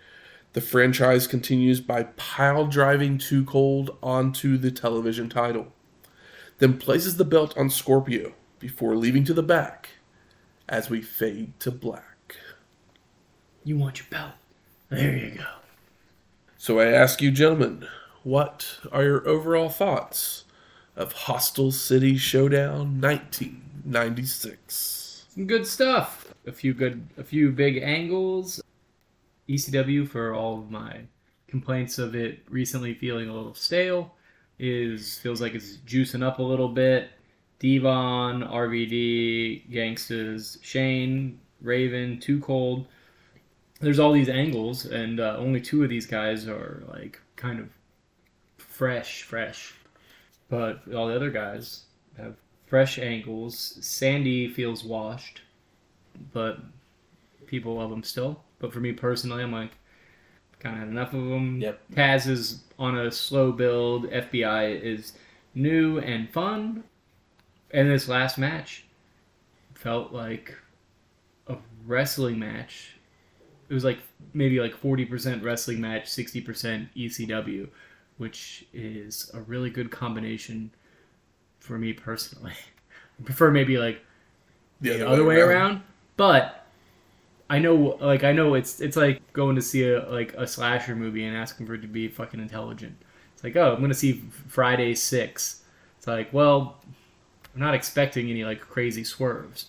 [0.53, 5.73] The franchise continues by pile driving Too Cold onto the television title,
[6.59, 9.89] then places the belt on Scorpio before leaving to the back
[10.69, 12.37] as we fade to black.
[13.65, 14.35] You want your belt?
[14.91, 15.45] There you go.
[16.57, 17.89] So I ask you, gentlemen,
[18.27, 20.47] what are your overall thoughts
[20.97, 25.27] of Hostile City Showdown 1996?
[25.33, 26.35] Some good stuff.
[26.45, 28.61] A few good, a few big angles.
[29.49, 31.03] ECW for all of my
[31.47, 34.13] complaints of it recently feeling a little stale
[34.59, 37.11] is feels like it's juicing up a little bit.
[37.61, 42.87] Devon, RVD, Gangsters, Shane, Raven, Too Cold.
[43.79, 47.69] There's all these angles, and uh, only two of these guys are like kind of
[48.77, 49.75] fresh, fresh.
[50.49, 51.85] But all the other guys
[52.19, 53.79] have fresh angles.
[53.81, 55.41] Sandy feels washed,
[56.33, 56.59] but
[57.47, 58.43] people love him still.
[58.59, 59.73] But for me personally, I'm like,
[60.61, 61.61] kind of had enough of them.
[61.61, 61.81] Yep.
[61.93, 64.11] Taz is on a slow build.
[64.11, 65.15] FBI is
[65.55, 66.85] new and fun.
[67.73, 68.85] And this last match
[69.75, 70.55] felt like
[71.49, 71.57] a
[71.87, 72.97] wrestling match.
[73.69, 73.99] It was like
[74.33, 77.69] maybe like 40% wrestling match, 60% ECW,
[78.19, 80.71] which is a really good combination
[81.61, 82.53] for me personally.
[83.21, 84.01] I prefer maybe like
[84.81, 85.83] the other, way around.
[86.17, 86.67] But
[87.49, 90.97] I know, like, I know it's it's like going to see a like a slasher
[90.97, 92.97] movie and asking for it to be fucking intelligent.
[93.35, 95.63] It's like, oh, I'm gonna see Friday Six.
[95.99, 96.79] It's like, well,
[97.55, 99.67] I'm not expecting any like crazy swerves,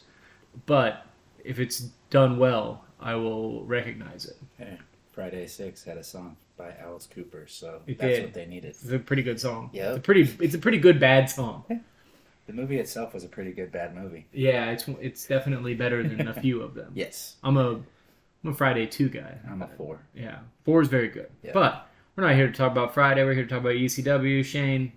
[0.65, 1.05] but
[1.43, 1.79] if it's
[2.09, 4.37] done well, I will recognize it.
[4.57, 4.77] Hey,
[5.11, 8.23] Friday Six had a song by Alice Cooper, so It that's did.
[8.25, 8.69] what they needed.
[8.71, 9.69] It's a pretty good song.
[9.73, 10.35] Yeah, It's a pretty.
[10.43, 11.63] It's a pretty good bad song.
[12.47, 14.25] The movie itself was a pretty good bad movie.
[14.33, 16.91] Yeah, it's it's definitely better than a few of them.
[16.95, 17.71] Yes, I'm a
[18.43, 19.37] I'm a Friday two guy.
[19.49, 19.99] I'm a four.
[20.15, 21.29] Yeah, four is very good.
[21.43, 21.51] Yeah.
[21.53, 23.23] But we're not here to talk about Friday.
[23.23, 24.43] We're here to talk about ECW.
[24.45, 24.93] Shane,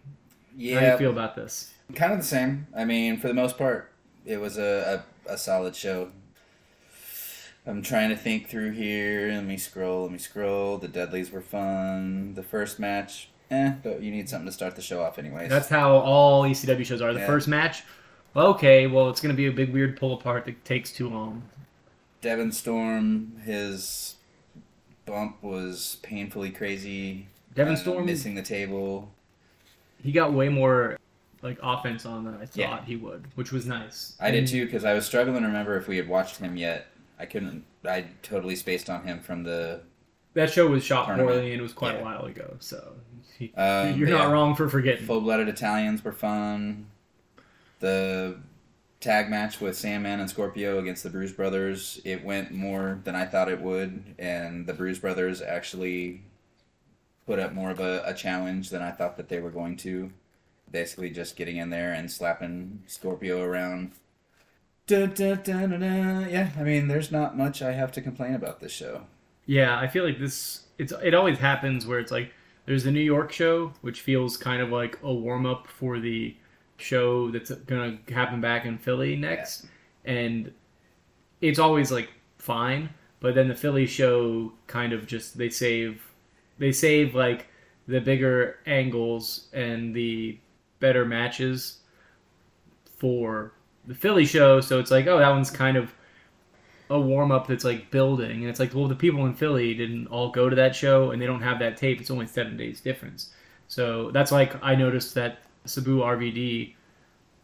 [0.56, 1.74] yeah, how do you feel about this?
[1.94, 2.68] kind of the same.
[2.76, 3.90] I mean, for the most part,
[4.24, 6.12] it was a, a, a solid show.
[7.66, 9.28] I'm trying to think through here.
[9.32, 10.02] Let me scroll.
[10.04, 10.78] Let me scroll.
[10.78, 12.34] The Dudleys were fun.
[12.34, 15.50] The first match, eh, but you need something to start the show off, anyways.
[15.50, 17.12] That's how all ECW shows are.
[17.12, 17.26] The Yeah.
[17.26, 17.82] first match,
[18.34, 21.42] okay, well, it's going to be a big weird pull apart that takes too long.
[22.22, 23.32] Devon Storm.
[23.44, 24.16] His
[25.06, 27.26] bump was painfully crazy.
[27.54, 29.12] Devon Uh, Storm, missing the table.
[30.02, 30.96] he got way more
[31.42, 32.84] like offense on than I thought Yeah.
[32.84, 34.14] he would, which was nice.
[34.20, 36.86] I did too because I was struggling to remember if we had watched him yet.
[37.20, 37.64] I couldn't.
[37.84, 39.82] I totally spaced on him from the.
[40.34, 41.30] That show was shot Tournament.
[41.34, 42.00] poorly and it was quite Yeah.
[42.00, 42.94] a while ago, so
[43.38, 44.32] he, Um, you're not yeah.
[44.32, 45.04] wrong for forgetting.
[45.04, 46.86] Full blooded Italians were fun.
[47.80, 48.38] The
[49.00, 53.24] tag match with Sandman and Scorpio against the Bruise Brothers, it went more than I
[53.24, 56.22] thought it would, and the Bruise Brothers actually
[57.26, 60.12] put up more of a, a challenge than I thought that they were going to.
[60.70, 63.92] Basically, just getting in there and slapping Scorpio around.
[66.30, 69.02] Yeah, I mean, there's not much I have to complain about this show.
[69.46, 72.32] Yeah, I feel like this it's it always happens where it's like
[72.66, 76.36] there's the New York show, which feels kind of like a warm up for the
[76.76, 79.66] show that's gonna happen back in Philly next,
[80.04, 80.52] and
[81.40, 82.90] it's always like fine.
[83.20, 86.02] But then the Philly show kind of just they save
[86.58, 87.48] they save like
[87.86, 90.38] the bigger angles and the
[90.78, 91.80] better matches
[92.98, 93.52] for
[93.86, 94.60] the Philly show.
[94.60, 95.92] So it's like, oh, that one's kind of
[96.90, 100.08] a warm up that's like building, and it's like, well, the people in Philly didn't
[100.08, 102.00] all go to that show, and they don't have that tape.
[102.00, 103.30] It's only seven days difference.
[103.68, 106.74] So that's like I noticed that Sabu RVD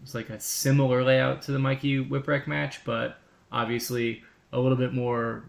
[0.01, 3.19] was like a similar layout to the Mikey Whipwreck match, but
[3.53, 5.45] obviously a little bit more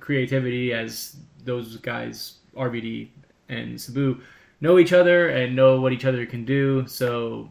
[0.00, 3.08] creativity as those guys RVD
[3.48, 4.20] and Sabu
[4.60, 6.86] know each other and know what each other can do.
[6.88, 7.48] So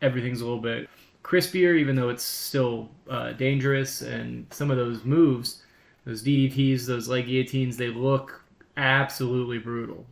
[0.00, 0.88] everything's a little bit
[1.26, 4.02] crispier, even though it's still uh, dangerous.
[4.02, 5.62] And some of those moves,
[6.04, 8.44] those DDTs, those leg guillotines, they look
[8.76, 10.06] absolutely brutal.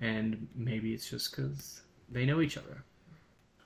[0.00, 2.84] And maybe it's just because they know each other.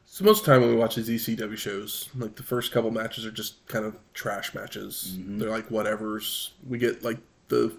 [0.04, 2.92] So most of the time when we watch these ECW shows, like the first couple
[2.92, 5.16] matches are just kind of trash matches.
[5.16, 5.38] Mm-hmm.
[5.38, 6.52] They're like whatever's.
[6.68, 7.18] We get like
[7.48, 7.72] the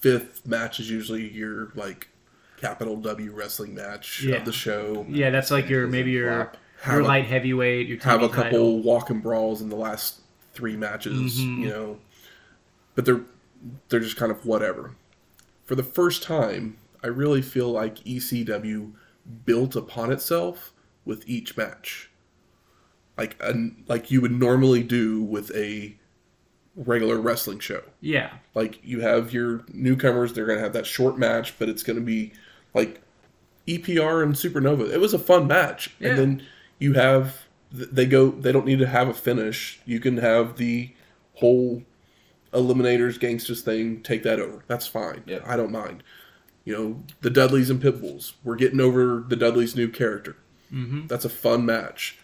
[0.00, 2.08] fifth match is usually your like
[2.56, 4.36] capital W wrestling match yeah.
[4.36, 5.04] of the show.
[5.10, 6.52] Yeah, that's like your maybe your
[6.84, 7.88] have your a, light heavyweight.
[7.88, 8.82] Your have a couple title.
[8.82, 10.20] walking brawls in the last
[10.52, 11.40] three matches.
[11.40, 11.62] Mm-hmm.
[11.62, 11.98] You know,
[12.94, 13.22] but they're
[13.88, 14.94] they're just kind of whatever.
[15.64, 18.92] For the first time, I really feel like ECW
[19.46, 20.72] built upon itself
[21.06, 22.10] with each match,
[23.16, 25.96] like a, like you would normally do with a
[26.76, 27.82] regular wrestling show.
[28.02, 28.30] Yeah.
[28.54, 31.98] Like you have your newcomers, they're going to have that short match, but it's going
[31.98, 32.32] to be
[32.74, 33.00] like
[33.66, 34.90] EPR and Supernova.
[34.90, 35.94] It was a fun match.
[35.98, 36.10] Yeah.
[36.10, 36.46] And then
[36.78, 39.80] you have they go they don't need to have a finish.
[39.84, 40.92] You can have the
[41.34, 41.82] whole
[42.52, 44.62] eliminators gangsters thing take that over.
[44.68, 45.22] That's fine.
[45.26, 45.40] Yeah.
[45.44, 46.02] I don't mind.
[46.64, 48.34] You know, the Dudleys and Pitbulls.
[48.42, 50.36] We're getting over the Dudleys' new character.
[50.72, 51.08] Mm-hmm.
[51.08, 52.18] That's a fun match.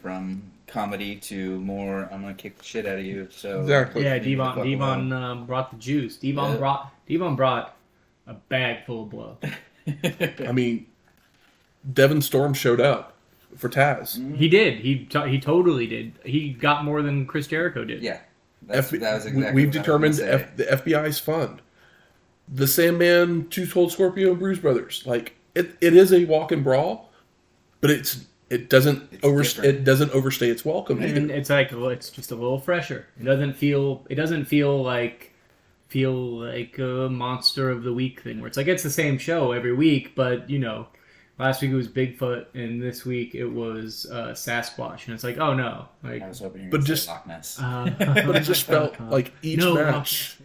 [0.00, 3.28] From comedy to more, I'm gonna kick the shit out of you.
[3.30, 4.18] So exactly, yeah.
[4.18, 6.16] Devon Devon um, brought the juice.
[6.16, 6.56] Devon yeah.
[6.56, 7.76] brought Devon brought
[8.26, 9.36] a bag full of blow.
[10.48, 10.86] I mean,
[11.92, 13.15] Devon Storm showed up
[13.56, 14.36] for Taz.
[14.36, 14.80] He did.
[14.80, 16.12] He t- he totally did.
[16.24, 18.02] He got more than Chris Jericho did.
[18.02, 18.20] Yeah,
[18.70, 19.52] F- that was exactly.
[19.52, 21.62] We've determined F- the FBI's fund.
[22.48, 25.02] The Sandman, Too Cold Scorpio, and Bruise Brothers.
[25.06, 27.10] Like it, it is a walk and brawl,
[27.80, 29.68] but it's it doesn't it's over different.
[29.68, 31.02] it doesn't overstay its welcome.
[31.02, 33.06] And it's like well, it's just a little fresher.
[33.20, 35.32] It doesn't feel it doesn't feel like
[35.88, 39.52] feel like a monster of the week thing where it's like it's the same show
[39.52, 40.86] every week, but you know
[41.38, 45.38] last week it was Bigfoot, and this week it was uh, Sasquatch, and it's like,
[45.38, 47.58] oh no, like, I was hoping you but just Loch Ness.
[47.60, 50.38] Uh, but it just felt like each no, match,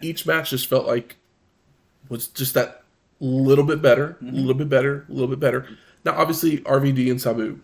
[0.00, 1.16] each match just felt like
[2.08, 2.82] was just that
[3.20, 4.36] little bit better, a mm-hmm.
[4.36, 5.68] little bit better, a little bit better.
[6.04, 7.60] Now, obviously, RVD and Sabu,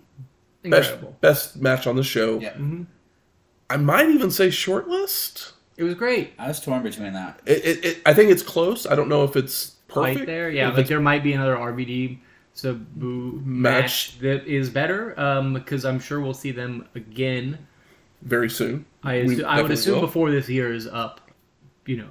[0.62, 1.16] Incredible.
[1.20, 2.38] best best match on the show.
[2.38, 2.52] Yeah.
[2.52, 2.84] Mm-hmm.
[3.70, 5.52] I might even say shortlist.
[5.76, 6.32] It was great.
[6.38, 7.40] I was torn between that.
[7.46, 8.86] It, it, it, I think it's close.
[8.86, 10.20] I don't know if it's perfect.
[10.20, 10.70] Right there, yeah.
[10.70, 12.18] If like there might be another RVD
[12.58, 17.56] Sabu match, match that is better um, because I'm sure we'll see them again
[18.22, 18.84] very soon.
[19.04, 20.00] I, assu- I would assume will.
[20.00, 21.20] before this year is up.
[21.86, 22.08] You know,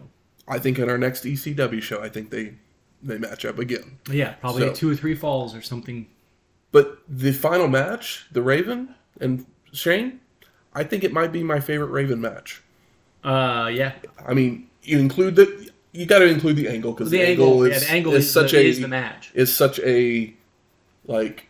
[0.48, 2.54] I think in our next ECW show, I think they
[3.04, 4.00] they match up again.
[4.10, 6.08] Yeah, probably so, two or three falls or something.
[6.72, 10.22] But the final match, the Raven and Shane,
[10.74, 12.64] I think it might be my favorite Raven match.
[13.22, 13.96] Uh, yeah.
[14.26, 17.48] I mean, you include the you got to include the angle because the, the, angle,
[17.48, 19.80] angle is, yeah, the angle is, is such the, a is the match is such
[19.80, 20.34] a
[21.08, 21.48] like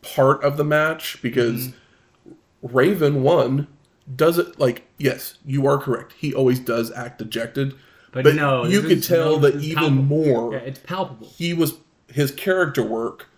[0.00, 2.76] part of the match because mm-hmm.
[2.76, 3.68] Raven one
[4.14, 7.74] does it like yes you are correct he always does act dejected
[8.10, 10.02] but, but no you could tell no, that even palpable.
[10.02, 11.74] more yeah, it's palpable he was
[12.08, 13.28] his character work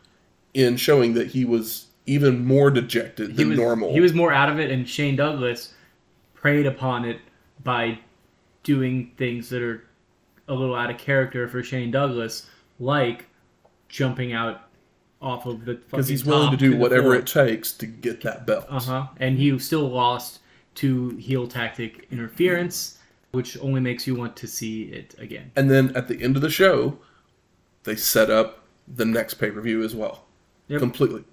[0.55, 4.33] in showing that he was even more dejected he than was, normal he was more
[4.33, 5.75] out of it and Shane Douglas
[6.35, 7.21] preyed upon it
[7.63, 7.99] by
[8.63, 9.85] doing things that are
[10.49, 12.49] a little out of character for Shane Douglas,
[12.79, 13.27] like
[13.89, 14.63] jumping out
[15.25, 18.47] off of the because he's willing to do to whatever it takes to get that
[18.47, 18.67] belt.
[18.69, 19.07] Uh huh.
[19.19, 20.41] And he still lost
[20.77, 22.99] to heel tactic interference,
[23.33, 25.51] which only makes you want to see it again.
[25.57, 26.99] And then at the end of the show,
[27.85, 30.25] they set up the next pay per view as well,
[30.69, 30.81] yep.
[30.81, 31.25] completely.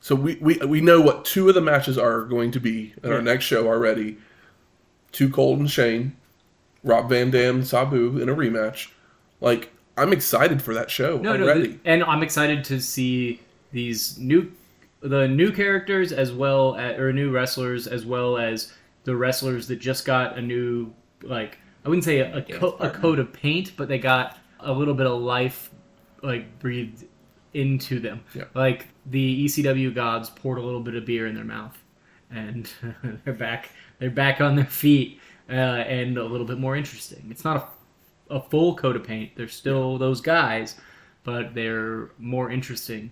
[0.00, 3.12] So we, we we know what two of the matches are going to be in
[3.12, 4.18] our next show already.
[5.12, 6.16] Too Cold and Shane
[6.84, 8.90] Rob Van Dam, Sabu in a rematch.
[9.40, 13.40] Like I'm excited for that show no, already, no, and I'm excited to see
[13.72, 14.52] these new
[15.00, 18.72] the new characters as well as, or new wrestlers as well as
[19.04, 22.90] the wrestlers that just got a new like I wouldn't say a, a, co- a
[22.90, 25.70] coat of paint, but they got a little bit of life
[26.22, 27.04] like breathed
[27.54, 28.22] into them.
[28.34, 28.44] Yeah.
[28.54, 31.76] Like the ECW gods poured a little bit of beer in their mouth,
[32.30, 32.70] and
[33.24, 33.70] they're back.
[33.98, 37.26] They're back on their feet, uh, and a little bit more interesting.
[37.30, 37.64] It's not a,
[38.32, 39.32] a full coat of paint.
[39.36, 40.76] They're still those guys,
[41.22, 43.10] but they're more interesting.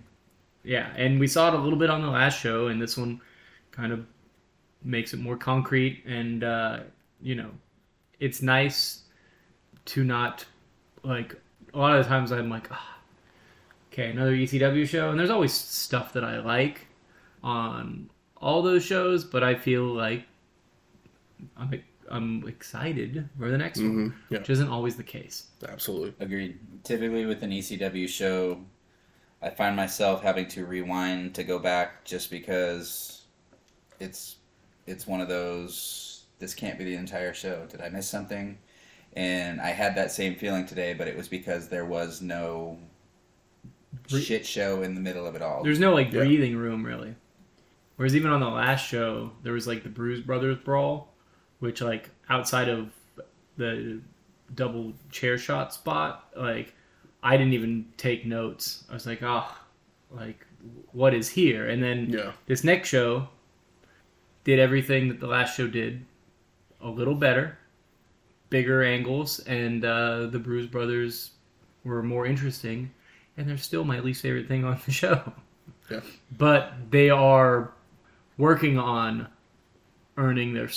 [0.63, 3.21] Yeah, and we saw it a little bit on the last show, and this one
[3.71, 4.05] kind of
[4.83, 6.03] makes it more concrete.
[6.05, 6.79] And uh,
[7.21, 7.51] you know,
[8.19, 9.03] it's nice
[9.85, 10.45] to not
[11.03, 11.35] like
[11.73, 12.97] a lot of the times I'm like, ah,
[13.91, 16.87] okay, another ECW show, and there's always stuff that I like
[17.43, 20.25] on all those shows, but I feel like
[21.57, 24.39] I'm I'm excited for the next one, Mhm, yeah.
[24.39, 25.47] which isn't always the case.
[25.67, 26.13] Absolutely.
[26.19, 26.59] Agreed.
[26.83, 28.63] Typically, with an ECW show,
[29.41, 33.23] I find myself having to rewind to go back just because
[33.99, 34.37] it's
[34.87, 36.23] it's one of those.
[36.39, 37.65] This can't be the entire show.
[37.69, 38.57] Did I miss something?
[39.13, 42.79] And I had that same feeling today, but it was because there was no
[44.11, 45.63] Re- shit show in the middle of it all.
[45.63, 46.19] There's no like Yeah.
[46.19, 47.15] breathing room really.
[47.97, 51.10] Whereas even on the last show, there was like the Bruise Brothers brawl,
[51.61, 52.89] which like outside of
[53.57, 53.99] the
[54.55, 56.75] double chair shot spot, like
[57.23, 58.83] I didn't even take notes.
[58.89, 59.47] I was like, oh,
[60.11, 60.45] like
[60.91, 61.69] what is here?
[61.69, 62.33] And then Yeah.
[62.47, 63.29] this next show
[64.43, 66.03] did everything that the last show did,
[66.81, 67.57] a little better,
[68.49, 71.31] bigger angles, and uh, the Bruise Brothers
[71.83, 72.91] were more interesting,
[73.37, 75.31] and they're still my least favorite thing on the show.
[75.89, 76.01] Yeah.
[76.37, 77.71] But they are
[78.37, 79.27] working on
[80.17, 80.69] earning their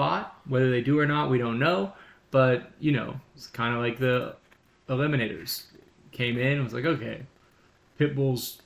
[0.00, 0.40] spot.
[0.46, 1.92] Whether they do or not, we don't know.
[2.30, 4.36] But you know, it's kind of like the
[4.88, 5.64] Eliminators
[6.10, 7.22] came in and was like, okay,
[7.98, 8.62] Pitbull's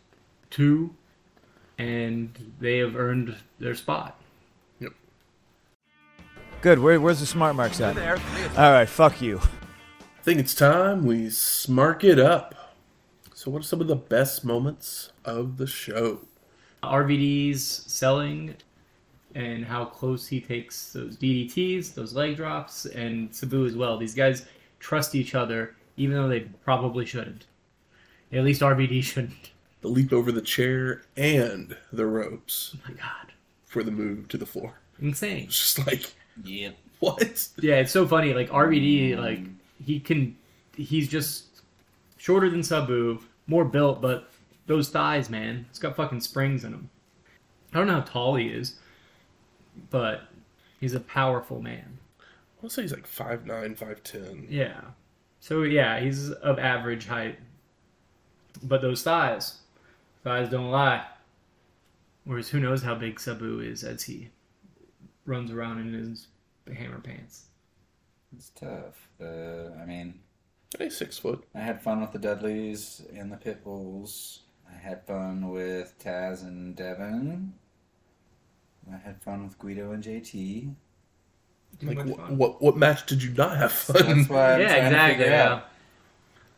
[0.51, 0.95] two,
[1.77, 4.21] and they have earned their spot.
[4.79, 4.93] Yep.
[6.61, 6.79] Good.
[6.79, 7.99] Where, where's the smart marks at?
[8.57, 8.89] All right.
[8.89, 9.41] Fuck you.
[9.41, 12.55] I think it's time we smark it up.
[13.35, 16.21] So, what are some of the best moments of the show?
[16.83, 18.55] RVD's selling
[19.35, 23.97] and how close he takes those DDTs, those leg drops, and Sabu as well.
[23.99, 24.47] These guys
[24.79, 27.47] trust each other, even though they probably shouldn't.
[28.33, 29.51] At least RVD shouldn't.
[29.81, 33.33] The leap over the chair and the ropes Oh my God,
[33.67, 34.75] for the move to the floor.
[35.01, 35.45] insane.
[35.45, 36.15] It's just like,
[36.45, 36.77] Yep.
[37.01, 37.49] what?
[37.61, 38.33] Yeah, it's so funny.
[38.35, 39.41] Like RVD, like
[39.85, 40.37] he can,
[40.77, 41.61] he's just
[42.17, 44.31] shorter than Sabu, more built, but
[44.67, 46.89] those thighs, man, it's got fucking springs in them.
[47.75, 48.77] I don't know how tall he is,
[49.91, 50.23] but
[50.81, 51.99] he's a powerful man.
[52.21, 52.25] I
[52.63, 54.47] want to say he's like 5'9, 5'10.
[54.49, 54.81] Yeah.
[55.41, 57.39] So yeah, he's of average height,
[58.63, 59.59] but those thighs,
[60.23, 61.05] thighs don't lie.
[62.25, 64.31] Whereas who knows how big Sabu is as he
[65.27, 66.29] runs around in his
[66.75, 67.45] hammer pants.
[68.35, 69.09] It's tough.
[69.19, 70.15] The I mean,
[70.79, 71.45] He's six foot.
[71.55, 74.41] I had fun with the Dudleys and the Pitbulls.
[74.69, 77.55] I had fun with Taz and Devon.
[78.93, 80.75] I had fun with Guido and JT.
[81.83, 84.19] Like, wh- what what match did you not have fun?
[84.19, 85.25] That's why I'm yeah, exactly.
[85.27, 85.61] Yeah.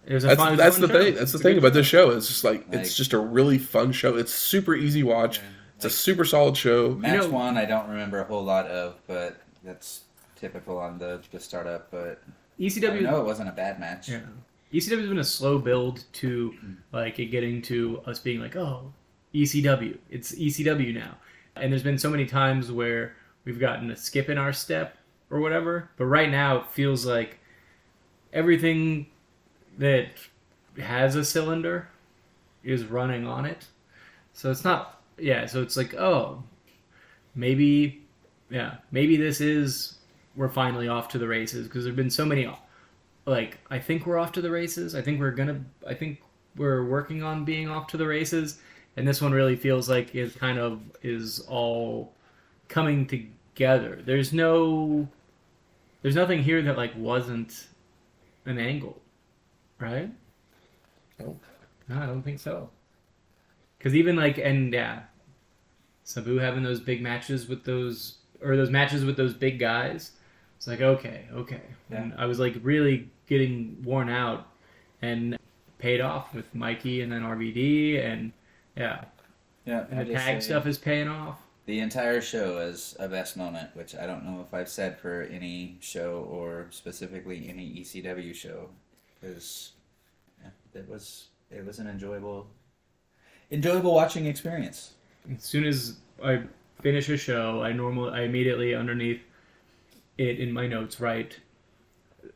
[0.06, 1.02] It was a That's, fun, it was a that's the show.
[1.02, 1.14] thing.
[1.16, 2.10] That's the thing about this show.
[2.10, 4.16] It's just like, Like- it's just a really fun show.
[4.16, 5.40] It's super easy watch.
[5.76, 6.94] It's a super solid show.
[6.94, 10.02] Match know- one, I don't remember a whole lot of, but that's
[10.36, 11.90] typical on the, the startup.
[11.90, 12.22] But
[12.58, 13.02] ECW.
[13.02, 14.08] know it wasn't a bad match.
[14.08, 14.20] Yeah.
[14.72, 16.76] ECW has been a slow build to mm.
[16.92, 18.92] like it getting to us being like, oh,
[19.34, 19.98] ECW.
[20.08, 21.16] It's ECW now.
[21.61, 24.96] And there's been so many times where we've gotten a skip in our step
[25.30, 25.90] or whatever.
[25.96, 27.38] But right now it feels like
[28.32, 29.07] everything
[29.78, 30.09] that
[30.78, 31.88] has a cylinder
[32.62, 33.66] is running on it.
[34.32, 36.42] So it's not yeah, so it's like, oh,
[37.34, 38.02] maybe
[38.50, 39.98] yeah, maybe this is
[40.36, 42.46] we're finally off to the races because there've been so many
[43.26, 44.94] like I think we're off to the races.
[44.94, 45.61] I think we're gonna.
[45.86, 46.22] I think
[46.57, 48.61] we're working on being off to the races,
[48.97, 52.12] and this one really feels like it kind of is all
[52.68, 54.01] coming together.
[54.05, 55.09] There's no,
[56.03, 57.66] there's nothing here that like wasn't
[58.47, 59.01] an angle,
[59.78, 60.11] right?
[61.18, 61.38] No.
[61.88, 62.70] No, I don't think so.
[63.78, 65.03] Because even like and yeah,
[66.05, 70.12] Sabu having those big matches with those or those matches with those big guys.
[70.57, 71.62] It's like okay, okay.
[71.90, 74.49] And I was like really getting worn out,
[75.03, 75.38] and
[75.78, 78.32] paid off with Mikey and then RVD and
[78.76, 79.04] yeah,
[79.64, 81.40] Yeah, and the just tag say stuff is paying off.
[81.66, 85.22] The entire show is a best moment, which I don't know if I've said for
[85.22, 88.68] any show or specifically any ECW show,
[89.20, 89.72] because
[90.42, 90.50] yeah,
[90.80, 92.46] it was it was an enjoyable,
[93.50, 94.92] enjoyable watching experience.
[95.34, 96.42] As soon as I
[96.82, 99.22] finish a show, I normally I immediately underneath
[100.18, 101.40] it in my notes write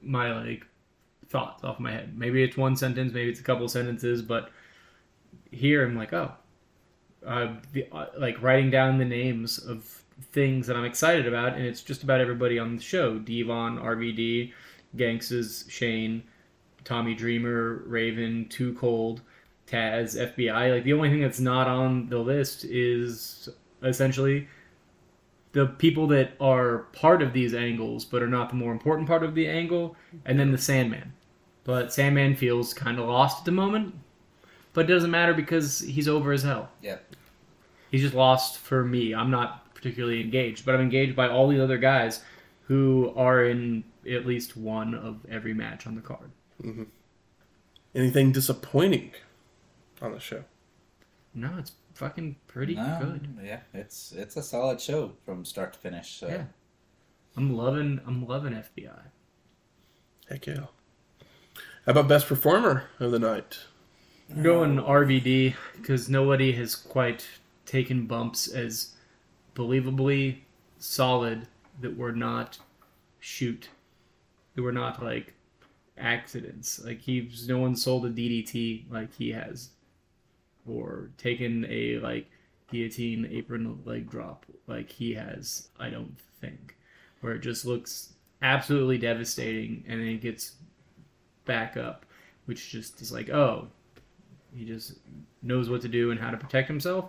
[0.03, 0.67] my like
[1.29, 2.19] thoughts off my head.
[2.19, 4.51] Maybe it's one sentence, maybe it's a couple sentences, but
[5.51, 6.33] here I'm like, oh,
[7.27, 11.65] uh, the, uh, like writing down the names of things that I'm excited about, and
[11.65, 14.53] it's just about everybody on the show: Devon, RVD,
[14.97, 16.23] Gangs's, Shane,
[16.85, 19.23] Tommy Dreamer, Raven, Too Cold,
[19.67, 20.75] Taz, FBI.
[20.75, 23.49] Like the only thing that's not on the list is
[23.83, 24.49] essentially
[25.53, 29.23] the people that are part of these angles but are not the more important part
[29.23, 31.13] of the angle, and then the Sandman.
[31.65, 33.95] But Sandman feels kind of lost at the moment,
[34.73, 36.71] but it doesn't matter because he's over as hell.
[36.83, 36.99] Yeah.
[37.91, 39.15] He's just lost for me.
[39.15, 42.23] I'm not particularly engaged, but I'm engaged by all these other guys
[42.63, 46.31] who are in at least one of every match on the card.
[46.63, 46.85] Mm-hmm.
[47.95, 49.13] Anything disappointing
[50.01, 50.45] on the show?
[51.35, 53.39] No, it's fucking pretty No, good.
[53.45, 56.19] Yeah, it's it's a solid show from start to finish.
[56.19, 56.29] So.
[56.29, 56.45] Yeah.
[57.37, 59.03] I'm loving I'm loving FBI.
[60.29, 60.67] Heck yeah.
[61.87, 63.59] How about best performer of the night?
[64.33, 67.27] I'm going uh, RVD because nobody has quite
[67.67, 68.95] taken bumps as
[69.57, 70.39] believably
[70.79, 71.49] solid
[71.81, 72.59] that were not
[73.19, 73.69] shoot.
[74.55, 75.35] That were not like
[75.99, 76.83] accidents.
[76.85, 79.71] Like he's no one sold a DDT like he has.
[80.67, 82.31] Or taken a like
[82.71, 86.77] guillotine apron leg drop like he has, I don't think.
[87.21, 88.13] Where it just looks
[88.43, 90.53] absolutely devastating and then it gets
[91.47, 92.07] back up,
[92.45, 93.69] which just is like, oh,
[94.57, 94.95] he just
[95.43, 97.07] knows what to do and how to protect himself,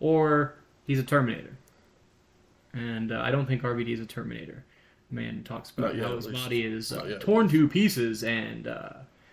[0.00, 0.54] or
[0.86, 1.56] he's a Terminator.
[2.72, 4.64] And uh, I don't think RVD is a Terminator.
[5.10, 8.92] Man talks about yet, how his body is uh, torn to pieces and uh,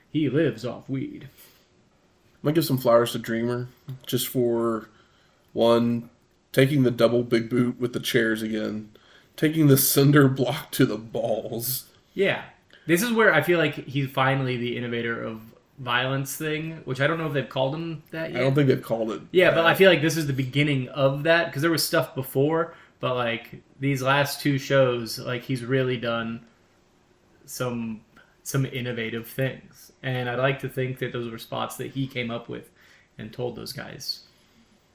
[0.10, 1.30] he lives off weed.
[1.32, 3.68] I'm gonna give some flowers to Dreamer
[4.06, 4.90] just for
[5.54, 6.10] one
[6.52, 8.92] taking the double big boot with the chairs again,
[9.38, 11.86] taking the cinder block to the balls.
[12.14, 12.44] Yeah,
[12.88, 15.42] this is where I feel like he's finally the innovator of
[15.80, 18.42] violence thing, which I don't know if they've called him that yet.
[18.42, 19.22] I don't think they've called it.
[19.32, 19.66] Yeah, but.
[19.66, 23.16] I feel like this is the beginning of that because there was stuff before, but
[23.16, 26.46] like these last two shows, like he's really done
[27.46, 28.02] some
[28.44, 32.32] some innovative things, and I'd like to think that those were spots that he came
[32.32, 32.70] up with
[33.18, 34.24] and told those guys,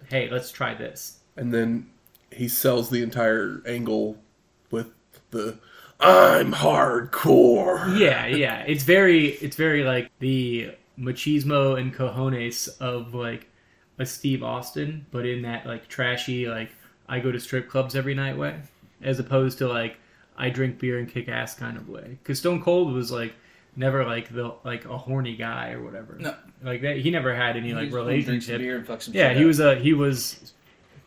[0.08, 1.90] "Hey, let's try this." and then
[2.30, 4.16] he sells the entire angle
[4.70, 4.92] with
[5.30, 5.58] the
[6.00, 13.48] "I'm hardcore." Yeah, yeah, it's very it's very like the machismo and cojones of like
[13.98, 16.70] a Steve Austin, but in that like trashy like
[17.08, 18.60] I go to strip clubs every night way,
[19.02, 19.96] as opposed to like
[20.36, 22.18] I drink beer and kick ass kind of way.
[22.22, 23.34] Because Stone Cold was like
[23.76, 26.16] never like the like a horny guy or whatever.
[26.18, 26.34] No.
[26.62, 26.96] like that.
[26.98, 28.58] He never had any like He just to drink relationship.
[28.60, 29.46] beer and fuck some Yeah, he up.
[29.46, 30.52] was a he was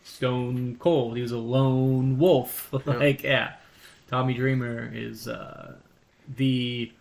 [0.03, 1.15] stone cold.
[1.15, 2.69] He was a lone wolf.
[2.85, 3.53] like yeah,
[4.08, 5.76] Tommy Dreamer is uh,
[6.36, 6.91] the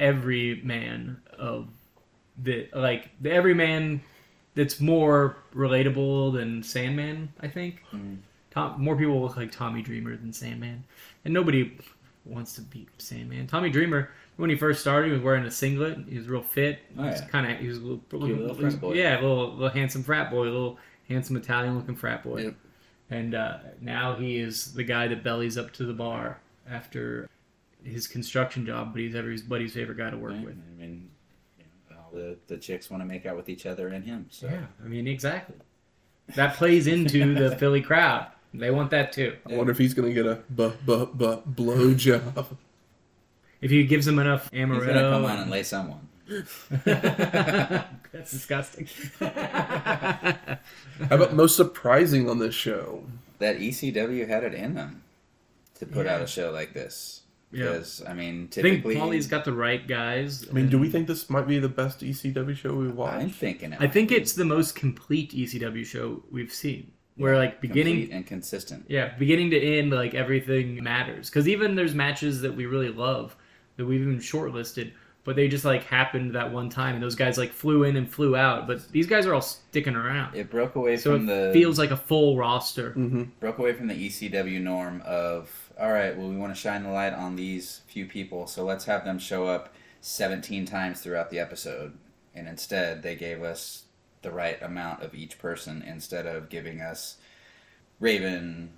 [0.00, 1.68] every man of
[2.42, 4.00] the like the every man
[4.54, 7.32] that's more relatable than Sandman.
[7.40, 7.82] I think
[8.50, 10.84] Tom, more people look like Tommy Dreamer than Sandman,
[11.24, 11.76] and nobody
[12.24, 13.46] wants to beat Sandman.
[13.46, 14.10] Tommy Dreamer.
[14.36, 15.98] When he first started, he was wearing a singlet.
[16.08, 16.78] He was real fit.
[16.96, 18.92] Oh, he was kind of he was a little, little frat boy.
[18.92, 20.78] Yeah, a little, little handsome frat boy, a little
[21.08, 22.42] handsome Italian looking frat boy.
[22.42, 22.54] Yep.
[23.10, 27.28] And uh, now he is the guy that bellies up to the bar after
[27.82, 30.44] his construction job, but he's everybody's favorite guy to work Right?
[30.44, 30.56] with.
[30.56, 31.08] I mean,
[31.58, 34.26] you know, all the the chicks want to make out with each other and him.
[34.30, 35.56] So Yeah, I mean exactly.
[36.34, 38.26] That plays into the Philly crowd.
[38.52, 39.36] They want that too.
[39.48, 42.46] I wonder if he's gonna get a bu bu bu blow job.
[43.60, 46.07] If he gives them enough he's gonna come on amaretto, and lay someone.
[46.84, 48.88] that's disgusting.
[49.18, 50.36] How
[51.10, 53.04] about most surprising on this show?
[53.38, 55.02] That ECW had it in them
[55.76, 56.16] to put Yeah.
[56.16, 57.22] out a show like this.
[57.50, 57.64] Yeah.
[57.70, 60.46] Because I mean, I think typically, Paulie's got the right guys.
[60.48, 63.22] I mean, do we think this might be the best ECW show we've watched?
[63.22, 63.72] I'm thinking.
[63.72, 66.92] It I think it's the most complete ECW show we've seen.
[67.16, 68.84] Where like beginning Complete and consistent.
[68.88, 71.30] Yeah, beginning to end, like everything matters.
[71.30, 73.34] Because even there's matches that we really love
[73.76, 74.92] that we've even shortlisted,
[75.28, 78.10] but they just like happened that one time, and those guys like flew in and
[78.10, 78.66] flew out.
[78.66, 81.78] But these guys are all sticking around, It broke away so from it the feels
[81.78, 82.92] like a full roster.
[82.92, 83.24] Mm-hmm.
[83.38, 86.88] broke away from the ECW norm of all right, well, we want to shine the
[86.88, 91.38] light on these few people, so let's have them show up 17 times throughout the
[91.38, 91.92] episode.
[92.34, 93.84] And instead, they gave us
[94.22, 97.18] the right amount of each person instead of giving us
[98.00, 98.70] Raven,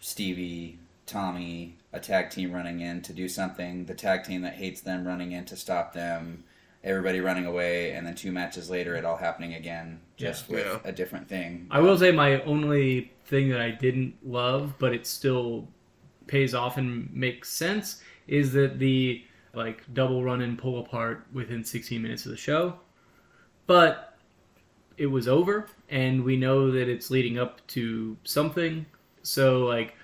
[0.00, 4.80] Stevie, Tommy, a tag team running in to do something, the tag team that hates
[4.80, 6.44] them running in to stop them,
[6.84, 10.78] everybody running away, and then two matches later, it all happening again, just with Yeah.
[10.84, 11.66] a different thing.
[11.70, 15.68] I will say my only thing that I didn't love, but it still
[16.26, 19.24] pays off and makes sense, is that the
[19.54, 22.78] like double run and pull apart within 16 minutes of the show.
[23.66, 24.16] But
[24.98, 28.84] it was over, and we know that it's leading up to something.
[29.22, 29.94] So like,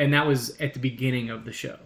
[0.00, 1.76] and that was at the beginning of the show.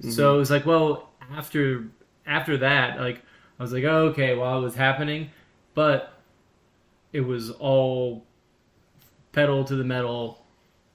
[0.00, 0.34] So mm-hmm.
[0.36, 1.88] it was like, well, after
[2.24, 3.20] after that, like
[3.58, 5.30] I was like, oh, okay, while it was happening,
[5.74, 6.14] but
[7.12, 8.24] it was all
[9.32, 10.44] pedal to the metal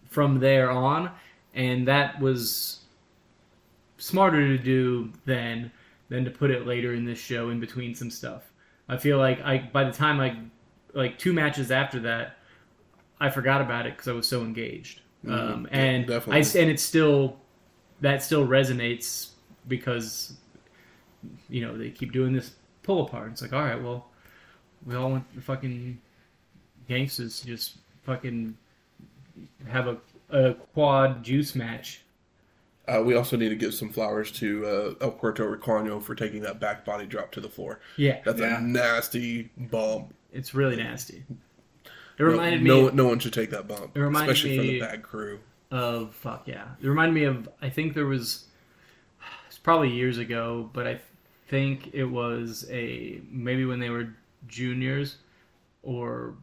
[0.10, 1.12] from there on,
[1.54, 2.80] and that was
[3.98, 5.70] smarter to do than
[6.08, 8.54] than to put it later in this show in between some stuff.
[8.88, 10.38] I feel like I by the time I
[10.94, 12.38] like two matches after that,
[13.20, 15.02] I forgot about it because I was so engaged.
[15.28, 16.36] Um, yeah, and definitely.
[16.44, 17.38] I and it's still
[18.02, 19.32] that still resonates
[19.68, 20.34] because
[21.50, 22.52] you know they keep doing this
[22.84, 23.32] pull apart.
[23.32, 24.08] It's like all right, well,
[24.86, 26.00] we all want the fucking
[26.88, 28.58] gangsters to just fucking
[29.68, 29.98] have a,
[30.30, 32.02] a quad juice match.
[32.88, 36.42] Uh, we also need to give some flowers to uh, El Puerto Ricano for taking
[36.42, 37.80] that back body drop to the floor.
[37.98, 38.58] Yeah, That's Yeah.
[38.58, 40.16] a nasty bump.
[40.34, 41.24] it's really nasty.
[42.20, 44.68] It No- reminded no, me no one should take that bump, It reminded especially from
[44.68, 45.40] the bad crew.
[45.72, 46.68] of fuck yeah.
[46.82, 48.48] It reminded me of I think there was
[49.48, 51.00] it's probably years ago, but I
[51.48, 54.10] think it was a maybe when they were
[54.48, 55.18] juniors
[55.82, 56.36] or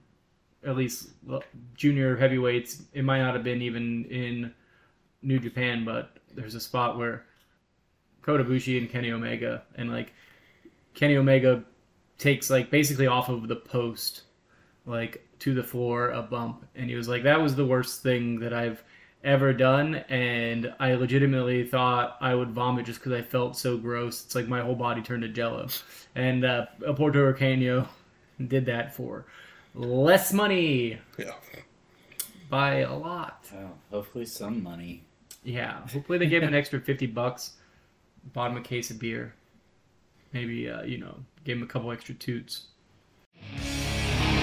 [0.64, 1.10] at least
[1.76, 2.82] junior heavyweights.
[2.94, 4.52] It might not have been even in
[5.22, 7.24] New Japan, but there's a spot where
[8.22, 10.12] Kota Ibushi and Kenny Omega and like
[10.94, 11.62] Kenny Omega
[12.18, 14.22] takes like basically off of the post
[14.86, 16.64] like to the floor a bump.
[16.74, 18.82] And he was like that was the worst thing that I've
[19.24, 19.96] ever done.
[20.08, 24.24] And I legitimately thought I would vomit just because I felt so gross.
[24.24, 25.68] It's like my whole body turned to jello.
[26.14, 27.86] And uh, a Puerto Ricano
[28.46, 29.26] did that for
[29.74, 30.98] less money.
[31.18, 31.32] Yeah.
[32.48, 33.44] by a lot.
[33.54, 35.02] Oh, hopefully some money.
[35.44, 35.80] yeah.
[35.88, 37.52] Hopefully they gave him an extra 50 bucks
[38.32, 39.34] bought him a case of beer.
[40.32, 42.66] Maybe uh, you know gave him a couple extra toots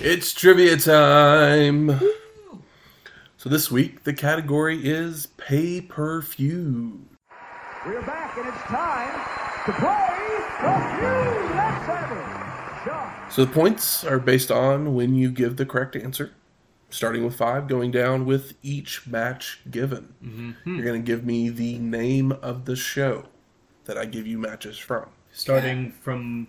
[0.00, 2.00] It's trivia time.
[3.36, 7.06] So this week the category is pay per view.
[7.86, 9.12] We're back, and it's time
[9.66, 10.18] to play
[10.60, 11.56] the feud.
[11.56, 13.32] Let's have it.
[13.32, 16.32] So the points are based on when you give the correct answer,
[16.90, 20.14] starting with five, going down with each match given.
[20.24, 20.74] Mm-hmm.
[20.74, 23.26] You're going to give me the name of the show
[23.84, 25.10] that I give you matches from.
[25.32, 26.48] Starting from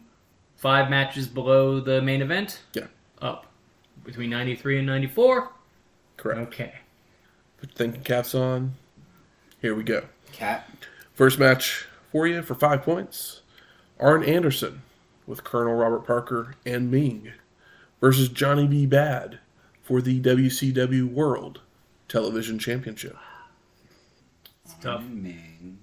[0.56, 2.88] five matches below the main event Yeah,
[3.22, 3.46] up
[4.04, 5.52] between 93 and 94
[6.18, 6.40] correct.
[6.40, 6.74] okay
[7.58, 8.76] Put your thinking caps on.
[9.62, 10.04] Here we go.
[10.32, 10.70] Cap.
[11.14, 13.42] First match for you for five points.
[14.00, 14.82] Arn Anderson
[15.28, 17.34] with Colonel Robert Parker and Meng
[18.00, 18.86] versus Johnny B.
[18.86, 19.40] Bad
[19.84, 21.60] for the WCW World
[22.08, 23.18] Television Championship.
[24.64, 25.80] it's tough Arn Meng.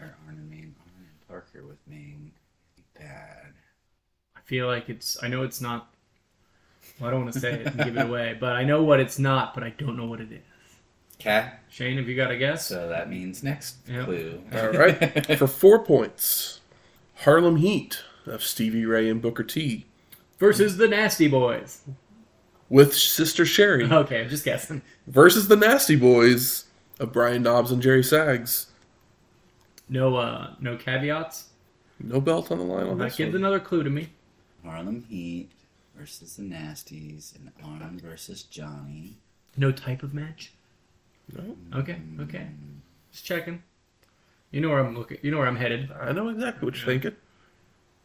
[0.00, 0.74] Or Arn Meng.
[0.80, 2.17] Arn and Parker with Meng.
[4.48, 4.54] Bad.
[4.54, 5.90] i feel like it's i know it's not
[7.00, 8.98] well, i don't want to say it and give it away but i know what
[9.00, 10.40] it's not but i don't know what it is
[11.18, 11.60] Cat.
[11.68, 14.04] shane have you got a guess So that means next Yep.
[14.04, 14.42] clue.
[14.52, 15.36] All right.
[15.38, 16.60] for four points,
[17.16, 19.86] Harlem Heat of Stevie Ray and Booker T
[20.38, 21.82] versus the nasty boys
[22.68, 26.66] with Sister Sherri okay i'm just guessing versus the Nasty Boys
[27.00, 28.66] of Brian Knobbs and Jerry Sags.
[29.88, 31.48] no uh no caveats
[31.98, 33.42] No belt on the line on that this gives one.
[33.42, 34.10] another clue to me
[34.68, 35.50] Harlem Heat
[35.96, 39.16] versus the Nasties and Arn versus Johnny.
[39.56, 40.52] no type of match
[41.34, 42.48] No, okay okay
[43.10, 43.62] just checking
[44.50, 46.86] you know where i'm looking you know where i'm headed I know exactly what you're
[46.86, 47.16] thinking.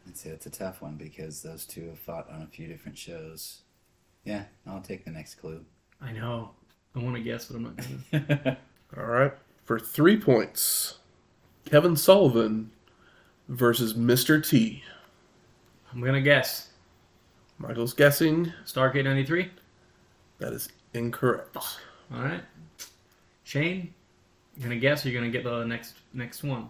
[0.06, 2.98] I'd say it's a tough one because those two have fought on a few different
[2.98, 3.62] shows.
[4.24, 5.64] Yeah, I'll take the next clue.
[6.00, 6.50] i know
[6.94, 8.58] i want to guess but i'm not gonna
[8.96, 9.32] All right.
[9.64, 10.98] For three points,
[11.64, 12.70] Kevin Sullivan
[13.48, 14.46] versus Mr.
[14.46, 14.84] T.
[15.94, 16.70] I'm gonna guess.
[17.58, 18.52] Michael's guessing.
[18.66, 19.48] Starcade 93?
[20.38, 21.56] That is incorrect.
[22.12, 22.42] Alright.
[23.44, 23.94] Shane,
[24.56, 26.68] you gonna guess or you gonna get the next next one?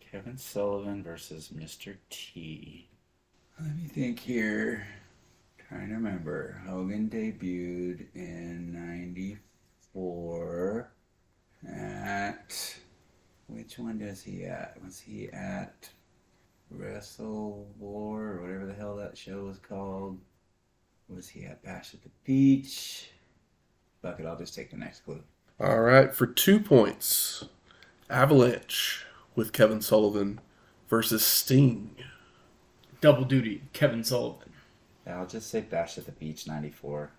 [0.00, 1.94] Kevin Sullivan versus Mr.
[2.10, 2.88] T.
[3.60, 4.86] Let me think here.
[5.68, 6.60] Trying to remember.
[6.66, 10.90] Hogan debuted in 94
[11.72, 12.74] at.
[13.46, 14.76] Which one does he at?
[14.82, 15.88] Was he at
[16.76, 20.18] Wrestle War or whatever the hell that show was called?
[21.08, 23.10] Was he at Bash at the Beach?
[24.00, 25.22] Fuck it, I'll just take the next clue.
[25.60, 26.14] All right.
[26.14, 27.44] For two points,
[28.10, 29.04] Avalanche
[29.36, 30.40] with Kevin Sullivan
[30.88, 31.96] versus Sting.
[33.00, 34.52] Double duty, Kevin Sullivan.
[35.06, 37.10] I'll just say Bash at the Beach 94.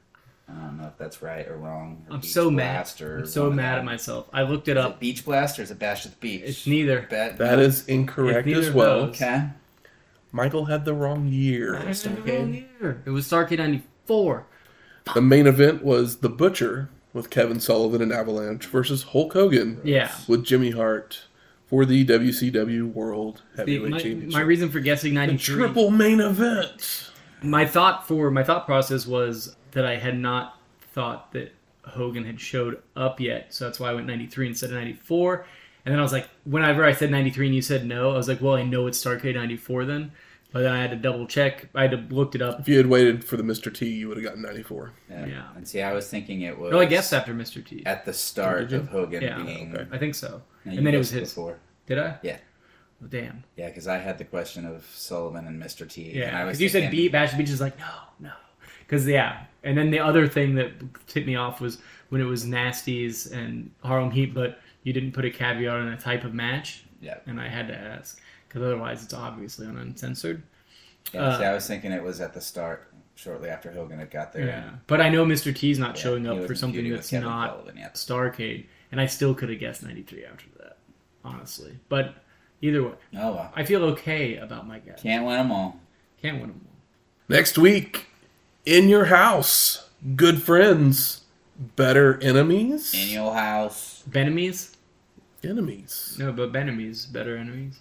[0.49, 2.05] I don't know if that's right or wrong.
[2.09, 2.91] or I'm Beach so mad.
[3.01, 4.27] Or I'm so mad at myself.
[4.33, 4.99] I looked it Is it up.
[4.99, 6.41] Beach Blast or is it Bash at the Beach?
[6.43, 7.07] It's neither.
[7.09, 8.99] Bet- That is incorrect It's neither as well.
[9.05, 9.45] Okay.
[10.31, 11.73] Michael had the wrong year.
[11.79, 13.01] The wrong year.
[13.05, 14.45] It was Starcade 94.
[15.13, 20.11] The main event was The Butcher with Kevin Sullivan and Avalanche versus Hulk Hogan Yeah.
[20.27, 21.23] with Jimmy Hart
[21.67, 24.31] for the WCW World The- Heavyweight my, Championship.
[24.33, 27.11] my reason for guessing The 93 triple main event.
[27.41, 30.59] my thought for my thought process was that I had not
[30.93, 34.75] thought that Hogan had showed up yet, so that's why I went 93 instead of
[34.77, 35.45] 94.
[35.85, 38.27] And then I was like, whenever I said 93 and you said no, I was
[38.29, 40.11] like, well, I know it's Starcade 94 then.
[40.53, 41.67] But then I had to double check.
[41.73, 42.59] I had to looked it up.
[42.59, 43.73] If you had waited for the Mr.
[43.73, 44.91] T, you would have gotten 94.
[45.09, 45.25] Yeah.
[45.25, 45.43] Yeah.
[45.55, 46.71] And see, I was thinking it was.
[46.71, 47.65] No, I guess after Mr.
[47.65, 47.83] T.
[47.87, 49.75] at the start of Hogan Yeah, being.
[49.75, 49.87] okay.
[49.91, 50.43] I think so.
[50.63, 51.29] No, and then it was his.
[51.31, 51.57] before.
[51.87, 52.17] Did I?
[52.21, 52.37] Yeah.
[53.03, 53.43] Oh, damn.
[53.57, 55.89] Yeah, because I had the question of Sullivan and Mr.
[55.89, 56.11] T.
[56.21, 57.89] and I Yeah, was because you said thinking- beat Bash Beach is like no,
[58.19, 58.31] no,
[58.93, 60.71] because yeah, and then the other thing that
[61.07, 61.79] tipped me off was
[62.09, 65.97] when it was Nasties and Harlem Heat, but you didn't put a caveat on a
[65.97, 67.17] type of match, Yeah.
[67.25, 70.43] and I had to ask because otherwise it's obviously on uncensored.
[71.11, 74.11] Yeah, see, Uh, I was thinking it was at the start, shortly after Hogan had
[74.11, 74.45] got there.
[74.45, 75.55] Yeah, but I know Mr.
[75.55, 77.89] T's not Yeah, showing up for something that's Kevin not Sullivan, yeah.
[77.93, 80.77] Starcade, and I still could have guessed '93 after that,
[81.25, 81.79] honestly.
[81.89, 82.13] But
[82.61, 85.01] either way, Oh well, I feel okay about my guess.
[85.01, 85.79] can't win them all.
[86.21, 86.73] Can't win them all.
[87.27, 88.07] Next week,
[88.65, 91.21] In Your House, Good Friends,
[91.75, 92.93] Better Enemies?
[92.93, 94.03] In your house.
[94.07, 94.75] Benemies?
[95.43, 96.15] Enemies.
[96.17, 97.79] No, but Benemies, better enemies.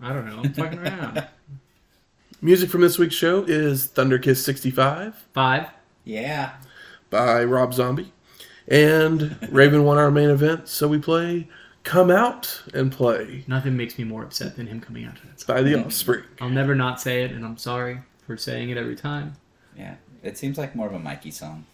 [0.00, 0.40] I don't know.
[0.42, 1.26] I'm fucking around.
[2.40, 5.66] Music from this week's show is Thunder Kiss 65 Five.
[6.04, 6.52] Yeah.
[7.10, 8.12] by Rob Zombie.
[8.68, 11.48] And Raven won our main event, so we play
[11.84, 15.40] Come Out and Play Nothing makes me more upset than him coming out to that
[15.40, 15.56] song.
[15.56, 16.24] by The Offspring.
[16.40, 19.34] I'll never not say it, and I'm sorry for saying it every time.
[19.78, 19.94] Yeah.
[20.22, 21.64] It seems like more of a Mikey song.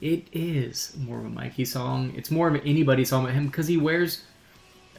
[0.00, 2.12] It is more of a Mikey song.
[2.16, 4.24] It's more of an anybody song with him because he wears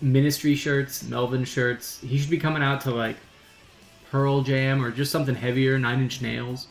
[0.01, 1.99] ministry shirts, Melvin shirts.
[2.01, 3.17] He should be coming out to like
[4.09, 6.67] Pearl Jam or just something heavier, Nine Inch Nails.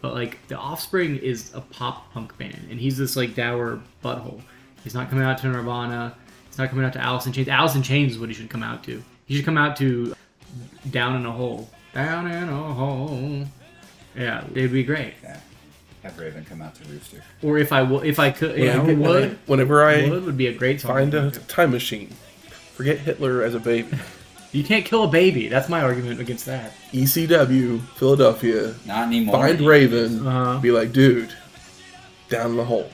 [0.00, 4.40] But like the Offspring is a pop punk band, and he's this like dour butthole.
[4.84, 6.14] He's not coming out to Nirvana.
[6.48, 7.48] He's not coming out to Alice in Chains.
[7.48, 9.02] Alice in Chains is what he should come out to.
[9.26, 10.14] He should come out to
[10.90, 11.68] Down in a Hole.
[11.92, 13.46] Down in a hole.
[14.16, 15.14] Yeah, it'd be great.
[15.22, 15.38] Yeah.
[16.02, 17.22] Have Raven come out to Rooster.
[17.42, 20.46] Or if I w- if I could, yeah, Whenever- would Whenever I would would be
[20.46, 20.92] a great song.
[20.92, 22.10] find a time machine,
[22.74, 23.88] forget Hitler as a baby.
[24.52, 25.48] You can't kill a baby.
[25.48, 26.72] That's my argument against that.
[26.92, 29.34] ECW, Philadelphia, Not anymore.
[29.36, 30.58] find Raven, Uh-huh.
[30.60, 31.30] be like, dude,
[32.30, 32.88] down the hole.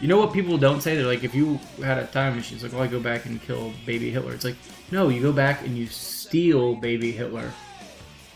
[0.00, 0.94] You know what people don't say?
[0.94, 3.42] They're like, if you had a time machine, it's like, oh, I go back and
[3.42, 4.32] kill baby Hitler.
[4.32, 4.54] It's like,
[4.92, 7.52] no, you go back and you steal baby Hitler,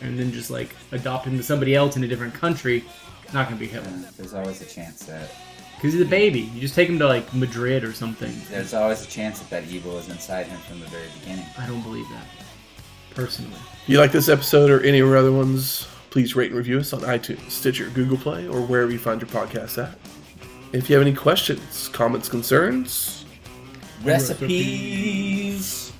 [0.03, 2.83] and then just like adopt him to somebody else in a different country.
[3.23, 5.29] It's not gonna be Hitler Uh, There's always a chance that
[5.75, 6.41] because he's a baby.
[6.53, 8.31] You just take him to like Madrid or something.
[8.49, 11.45] there's always a chance that that evil is inside him from the very beginning.
[11.57, 12.25] I don't believe that
[13.15, 13.51] personally.
[13.83, 16.79] If you like this episode or any of our other ones, please rate and review
[16.79, 19.97] us on iTunes, Stitcher, Google Play, or wherever you find your podcast at.
[20.71, 23.25] If you have any questions, comments, concerns,
[24.03, 25.91] Recipes.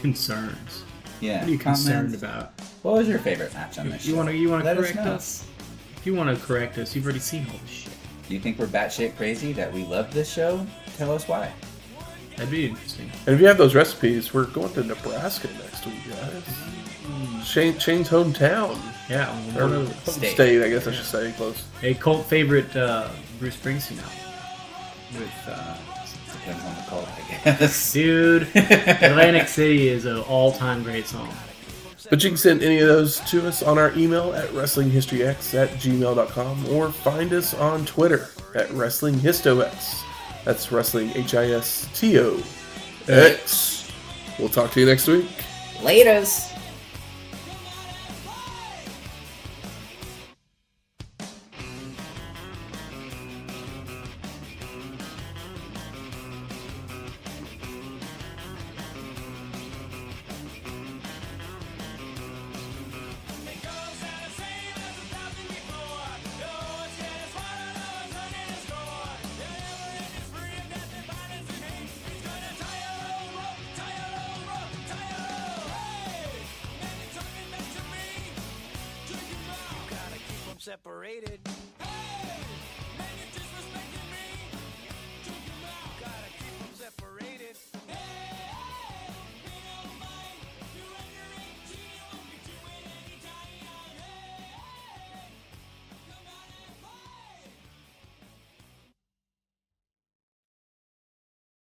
[0.00, 0.84] Concerns.
[1.20, 1.40] Yeah.
[1.40, 2.22] What are you concerned comments.
[2.22, 2.52] about?
[2.82, 4.16] What was your favorite match on this You show?
[4.18, 5.02] want to you want to correct know.
[5.12, 5.46] us?
[5.96, 7.92] If you want to correct us, you've already seen all this shit.
[8.28, 10.66] Do you think we're batshit crazy that we love this show?
[10.96, 11.52] Tell us why.
[12.36, 13.10] That'd be interesting.
[13.26, 17.46] and if you have those recipes, we're going to Nebraska next week, guys.
[17.46, 18.78] Shane, Shane's hometown.
[19.10, 19.28] Yeah,
[19.58, 20.34] Or one of home State.
[20.34, 21.64] state, I guess I should say, close.
[21.82, 25.20] a cult favorite uh, Bruce Springsteen album.
[25.20, 25.76] With uh,
[26.32, 27.92] Depends on the cult, I guess.
[27.92, 31.28] dude, Atlantic City is an all-time great song.
[32.12, 35.70] But you can send any of those to us on our email at WrestlingHistoryX at
[35.70, 40.02] gmail.com or find us on Twitter at WrestlingHistoX.
[40.44, 42.42] That's Wrestling H I S T O
[43.08, 43.90] X.
[44.38, 45.26] We'll talk to you next week.
[45.78, 46.51] Laters.